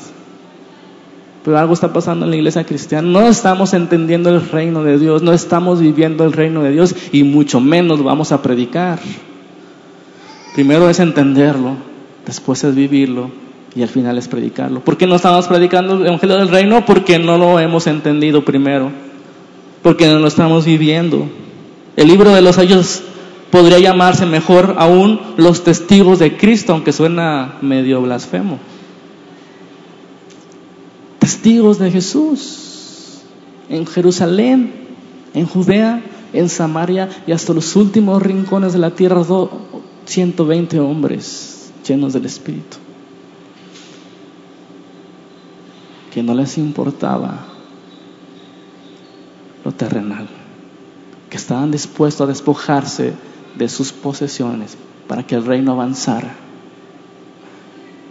[1.44, 3.08] Pero algo está pasando en la iglesia cristiana.
[3.08, 7.22] No estamos entendiendo el reino de Dios, no estamos viviendo el reino de Dios y
[7.22, 8.98] mucho menos vamos a predicar.
[10.54, 11.76] Primero es entenderlo,
[12.26, 13.30] después es vivirlo
[13.74, 14.80] y al final es predicarlo.
[14.80, 16.84] ¿Por qué no estamos predicando el Evangelio del Reino?
[16.84, 18.90] Porque no lo hemos entendido primero,
[19.82, 21.26] porque no lo estamos viviendo.
[21.96, 23.02] El libro de los años
[23.50, 28.58] podría llamarse mejor aún los testigos de Cristo, aunque suena medio blasfemo.
[31.20, 33.20] Testigos de Jesús
[33.68, 34.72] en Jerusalén,
[35.32, 36.02] en Judea,
[36.32, 39.22] en Samaria y hasta los últimos rincones de la tierra,
[40.06, 42.78] 120 hombres llenos del Espíritu.
[46.10, 47.46] que no les importaba
[49.64, 50.28] lo terrenal,
[51.28, 53.14] que estaban dispuestos a despojarse
[53.56, 56.34] de sus posesiones para que el reino avanzara.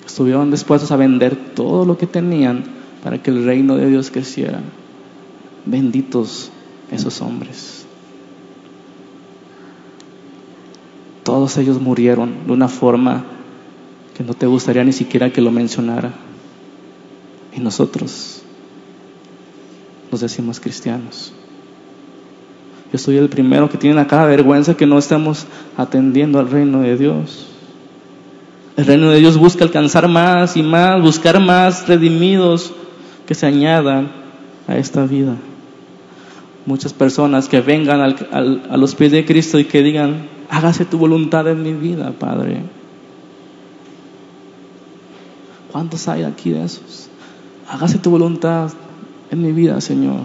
[0.05, 4.59] Estuvieron dispuestos a vender todo lo que tenían para que el reino de Dios creciera.
[5.65, 6.51] Benditos
[6.91, 7.85] esos hombres.
[11.23, 13.23] Todos ellos murieron de una forma
[14.17, 16.11] que no te gustaría ni siquiera que lo mencionara.
[17.55, 18.41] Y nosotros
[20.11, 21.33] nos decimos cristianos.
[22.91, 25.45] Yo soy el primero que tiene acá vergüenza que no estamos
[25.77, 27.45] atendiendo al reino de Dios.
[28.75, 32.73] El reino de Dios busca alcanzar más y más, buscar más redimidos
[33.29, 34.09] que se añadan
[34.67, 35.35] a esta vida.
[36.65, 41.47] Muchas personas que vengan a los pies de Cristo y que digan, hágase tu voluntad
[41.47, 42.63] en mi vida, Padre.
[45.71, 47.07] ¿Cuántos hay aquí de esos?
[47.67, 48.71] hágase tu voluntad
[49.29, 50.21] en mi vida, Señor.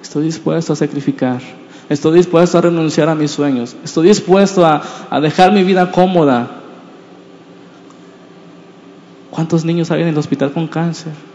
[0.00, 1.40] Estoy dispuesto a sacrificar.
[1.88, 3.74] Estoy dispuesto a renunciar a mis sueños.
[3.82, 6.48] Estoy dispuesto a, a dejar mi vida cómoda.
[9.32, 11.29] ¿Cuántos niños hay en el hospital con cáncer?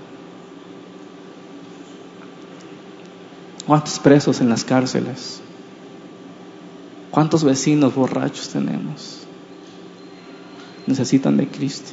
[3.65, 5.41] ¿Cuántos presos en las cárceles?
[7.09, 9.21] ¿Cuántos vecinos borrachos tenemos?
[10.85, 11.91] Necesitan de Cristo.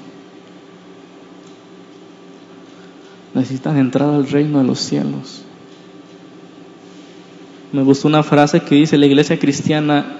[3.34, 5.42] Necesitan entrar al reino de los cielos.
[7.72, 10.18] Me gustó una frase que dice, la iglesia cristiana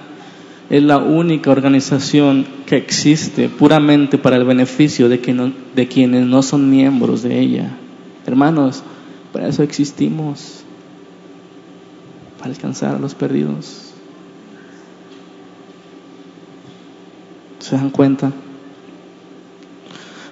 [0.71, 6.71] es la única organización que existe puramente para el beneficio de, de quienes no son
[6.71, 7.77] miembros de ella.
[8.25, 8.81] Hermanos,
[9.31, 10.62] para eso existimos,
[12.43, 13.93] alcanzar a los perdidos.
[17.59, 18.31] ¿Se dan cuenta?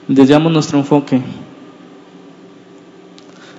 [0.08, 1.22] Desviamos nuestro enfoque.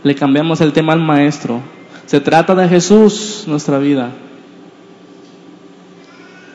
[0.02, 1.60] Le cambiamos el tema al maestro.
[2.06, 4.10] Se trata de Jesús, nuestra vida,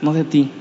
[0.02, 0.52] no de ti.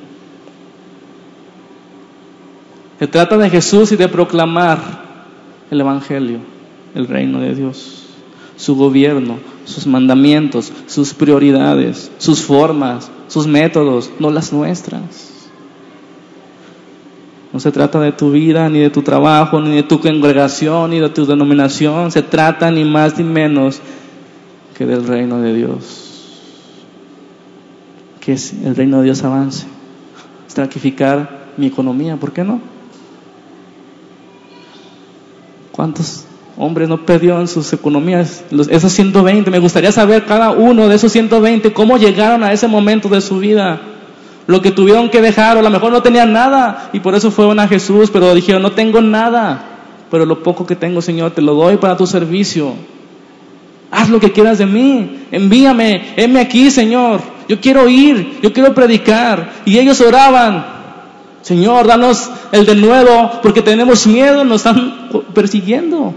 [2.99, 4.79] Se trata de Jesús y de proclamar
[5.71, 6.39] el Evangelio,
[6.95, 8.06] el reino de Dios,
[8.57, 15.33] su gobierno, sus mandamientos, sus prioridades, sus formas, sus métodos, no las nuestras.
[17.53, 21.01] No se trata de tu vida, ni de tu trabajo, ni de tu congregación, ni
[21.01, 22.11] de tu denominación.
[22.11, 23.81] Se trata ni más ni menos
[24.77, 26.03] que del reino de Dios.
[28.21, 29.67] Que el reino de Dios avance.
[30.49, 32.61] Sacrificar mi economía, ¿por qué no?
[35.73, 36.27] ¿Cuántos
[36.57, 38.45] hombres no perdieron sus economías?
[38.71, 43.09] esos 120, me gustaría saber cada uno de esos 120 cómo llegaron a ese momento
[43.09, 43.81] de su vida
[44.47, 47.31] lo que tuvieron que dejar, o a lo mejor no tenían nada y por eso
[47.31, 49.65] fueron a Jesús, pero dijeron, no tengo nada,
[50.11, 52.75] pero lo poco que tengo, Señor, te lo doy para tu servicio.
[53.91, 57.21] Haz lo que quieras de mí, envíame, heme aquí, Señor.
[57.49, 59.51] Yo quiero ir, yo quiero predicar.
[59.65, 60.65] Y ellos oraban,
[61.43, 66.15] Señor, danos el de nuevo, porque tenemos miedo, nos están persiguiendo,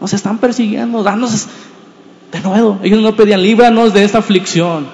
[0.00, 1.48] nos están persiguiendo, danos
[2.32, 2.78] de nuevo.
[2.82, 4.86] Ellos no pedían, líbranos de esta aflicción.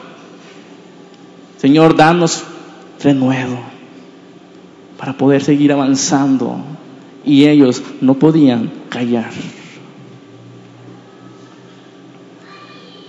[1.59, 2.44] Señor, danos
[3.02, 3.59] renuevo
[4.98, 6.59] para poder seguir avanzando
[7.24, 9.30] y ellos no podían callar.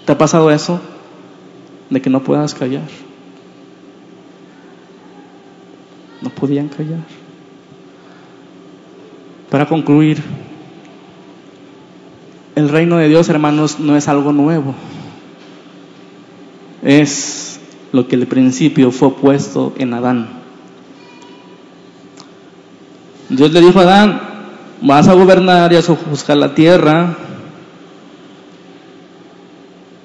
[0.05, 0.79] ¿Te ha pasado eso?
[1.89, 2.87] De que no puedas callar.
[6.21, 6.99] No podían callar.
[9.49, 10.21] Para concluir,
[12.55, 14.73] el reino de Dios, hermanos, no es algo nuevo.
[16.83, 17.59] Es
[17.91, 20.29] lo que al principio fue puesto en Adán.
[23.29, 24.21] Dios le dijo a Adán,
[24.81, 27.17] vas a gobernar y a buscar la tierra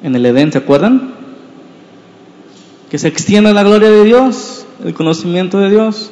[0.03, 1.14] en el Edén, ¿se acuerdan?
[2.90, 6.11] Que se extienda la gloria de Dios, el conocimiento de Dios.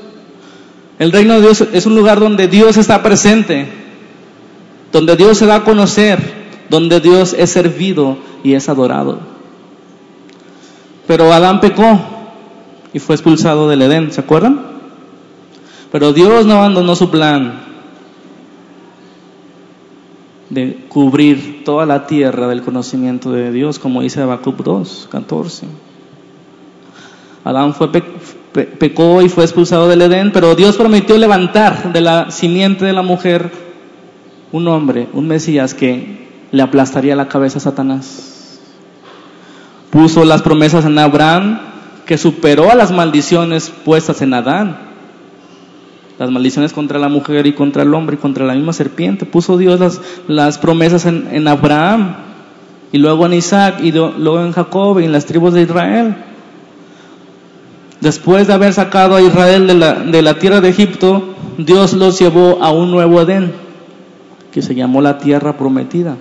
[0.98, 3.68] El reino de Dios es un lugar donde Dios está presente,
[4.92, 6.18] donde Dios se da a conocer,
[6.70, 9.18] donde Dios es servido y es adorado.
[11.06, 11.98] Pero Adán pecó
[12.92, 14.60] y fue expulsado del Edén, ¿se acuerdan?
[15.90, 17.60] Pero Dios no abandonó su plan
[20.50, 25.66] de cubrir toda la tierra del conocimiento de Dios, como dice Habacuc 2, 14.
[27.44, 27.90] Adán fue
[28.52, 33.02] pecó y fue expulsado del Edén, pero Dios prometió levantar de la simiente de la
[33.02, 33.67] mujer
[34.52, 38.60] un hombre, un Mesías que le aplastaría la cabeza a Satanás.
[39.90, 41.60] Puso las promesas en Abraham
[42.06, 44.78] que superó a las maldiciones puestas en Adán.
[46.18, 49.24] Las maldiciones contra la mujer y contra el hombre y contra la misma serpiente.
[49.24, 52.16] Puso Dios las, promesas en, en, Abraham
[52.90, 56.16] y luego en Isaac y luego en Jacob y en las tribus de Israel.
[58.00, 62.18] Después de haber sacado a Israel de la, de la tierra de Egipto, Dios los
[62.18, 63.52] llevó a un nuevo Edén,
[64.58, 66.16] que se llamó la tierra prometida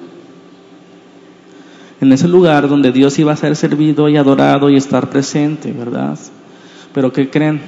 [1.99, 6.15] en ese lugar donde Dios iba a ser servido y adorado y estar presente, ¿verdad?
[6.93, 7.59] Pero ¿qué creen?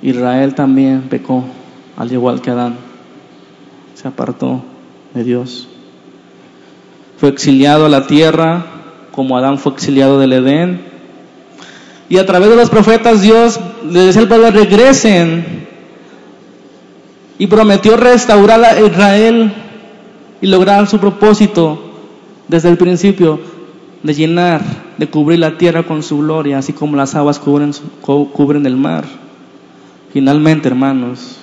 [0.00, 1.44] Israel también pecó,
[1.98, 2.76] al igual que Adán.
[3.92, 4.62] Se apartó
[5.12, 5.68] de Dios.
[7.18, 8.64] Fue exiliado a la tierra,
[9.12, 10.80] como Adán fue exiliado del Edén.
[12.08, 15.66] Y a través de los profetas Dios le decía al pueblo, regresen.
[17.36, 19.52] Y prometió restaurar a Israel
[20.40, 21.92] y lograr su propósito
[22.48, 23.40] desde el principio
[24.02, 24.62] de llenar,
[24.98, 27.72] de cubrir la tierra con su gloria, así como las aguas cubren,
[28.02, 29.04] cubren el mar.
[30.12, 31.38] Finalmente, hermanos,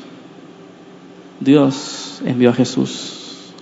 [1.40, 3.54] Dios envió a Jesús,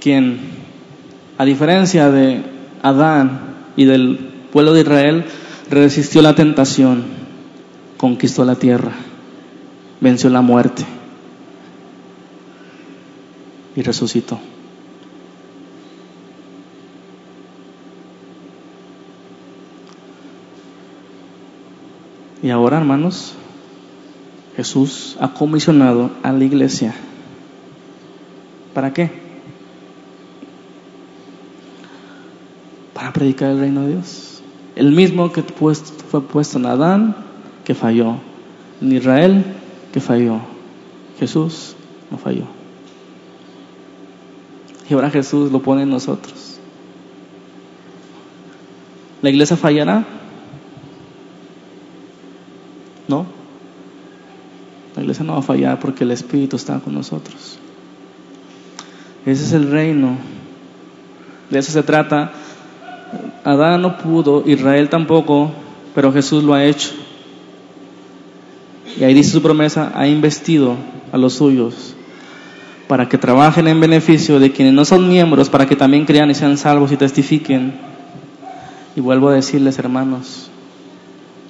[0.00, 0.64] quien
[1.36, 2.42] A diferencia de
[2.82, 3.40] Adán
[3.76, 4.18] y del
[4.52, 5.24] pueblo de Israel,
[5.68, 7.02] resistió la tentación,
[7.96, 8.92] conquistó la tierra,
[10.00, 10.84] venció la muerte
[13.76, 14.38] y resucitó.
[22.42, 23.34] Y ahora, hermanos,
[24.54, 26.94] Jesús ha comisionado a la iglesia.
[28.74, 29.10] ¿Para qué?
[32.92, 34.42] Para predicar el reino de Dios.
[34.76, 37.16] El mismo que fue puesto en Adán,
[37.64, 38.16] que falló.
[38.82, 39.44] En Israel,
[39.92, 40.40] que falló.
[41.18, 41.76] Jesús
[42.10, 42.63] no falló.
[44.88, 46.58] Y ahora Jesús lo pone en nosotros.
[49.22, 50.04] ¿La iglesia fallará?
[53.08, 53.26] No.
[54.94, 57.58] La iglesia no va a fallar porque el Espíritu está con nosotros.
[59.24, 60.18] Ese es el reino.
[61.48, 62.32] De eso se trata.
[63.44, 65.50] Adán no pudo, Israel tampoco,
[65.94, 66.90] pero Jesús lo ha hecho.
[68.98, 70.76] Y ahí dice su promesa, ha investido
[71.12, 71.94] a los suyos
[72.94, 76.34] para que trabajen en beneficio de quienes no son miembros, para que también crean y
[76.34, 77.74] sean salvos y testifiquen.
[78.94, 80.48] Y vuelvo a decirles, hermanos,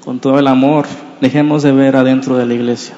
[0.02, 0.86] con todo el amor,
[1.20, 2.94] dejemos de ver adentro de la iglesia.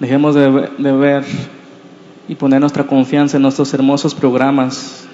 [0.00, 1.26] Dejemos de, ver
[2.26, 5.06] y poner nuestra confianza en nuestros hermosos programas.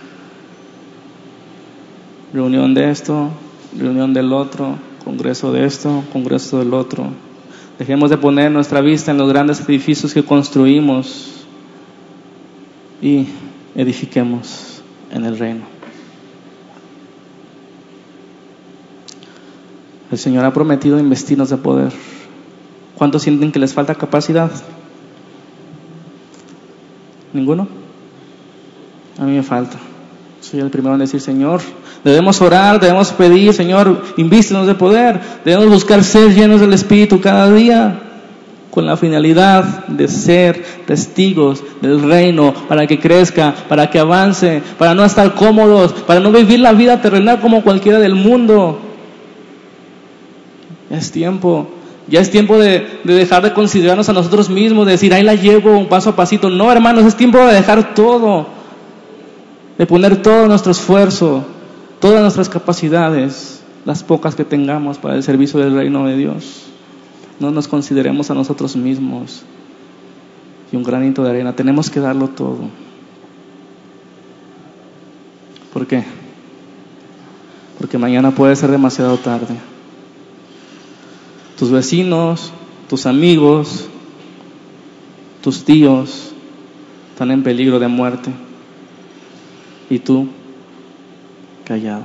[2.32, 3.30] Reunión de esto,
[3.76, 7.07] reunión del otro, congreso de esto, congreso del otro.
[7.78, 11.44] Dejemos de poner nuestra vista en los grandes edificios que construimos
[13.02, 13.26] y
[13.74, 15.64] edifiquemos en el reino.
[20.11, 21.92] El Señor ha prometido investirnos de poder.
[22.94, 24.50] ¿Cuántos sienten que les falta capacidad?
[27.32, 27.66] ¿Ninguno?
[29.18, 29.76] A mí me falta.
[30.40, 31.61] Soy el primero en decir, Señor,
[32.05, 37.50] debemos orar, debemos pedir, Señor, invístenos de poder, debemos buscar ser llenos del Espíritu cada
[37.52, 38.00] día
[38.70, 44.94] con la finalidad de ser testigos del reino, para que crezca, para que avance, para
[44.94, 48.80] no estar cómodos, para no vivir la vida terrenal como cualquiera del mundo.
[50.90, 51.68] Es tiempo
[52.07, 55.76] ya es tiempo de, dejar de considerarnos a nosotros mismos, de decir, ahí la llevo
[55.78, 56.50] un paso a pasito.
[56.50, 58.46] No, hermanos, es tiempo de dejar todo,
[59.78, 61.44] de poner todo nuestro esfuerzo,
[62.05, 66.66] todas nuestras capacidades, las pocas que tengamos para el servicio del reino de Dios.
[67.40, 69.42] No nos consideremos a nosotros mismos
[70.70, 71.57] y un granito de arena.
[71.57, 72.68] Tenemos que darlo todo.
[75.72, 76.05] ¿Por qué?
[77.78, 79.57] Porque mañana puede ser demasiado tarde
[81.59, 82.52] tus vecinos,
[82.90, 83.86] tus amigos,
[85.42, 86.34] tus tíos
[87.14, 88.30] están en peligro de muerte.
[89.88, 90.28] Y tú,
[91.64, 92.04] callado.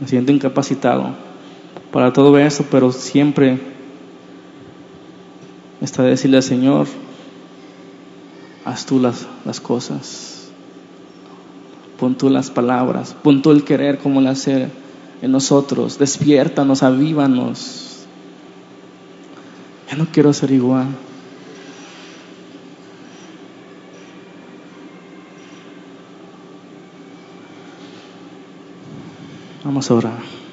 [0.00, 1.14] Me siento incapacitado
[1.90, 3.58] para todo eso, pero siempre
[5.80, 6.86] está decirle al Señor,
[8.64, 10.50] haz tú las, las cosas.
[11.98, 14.68] Pon tú las palabras, pon tú el querer como el hacer
[15.22, 15.98] en nosotros.
[15.98, 17.85] Despiértanos, avívanos.
[19.88, 20.98] Ya no quiero ser igual.
[29.64, 30.45] Vamos a orar.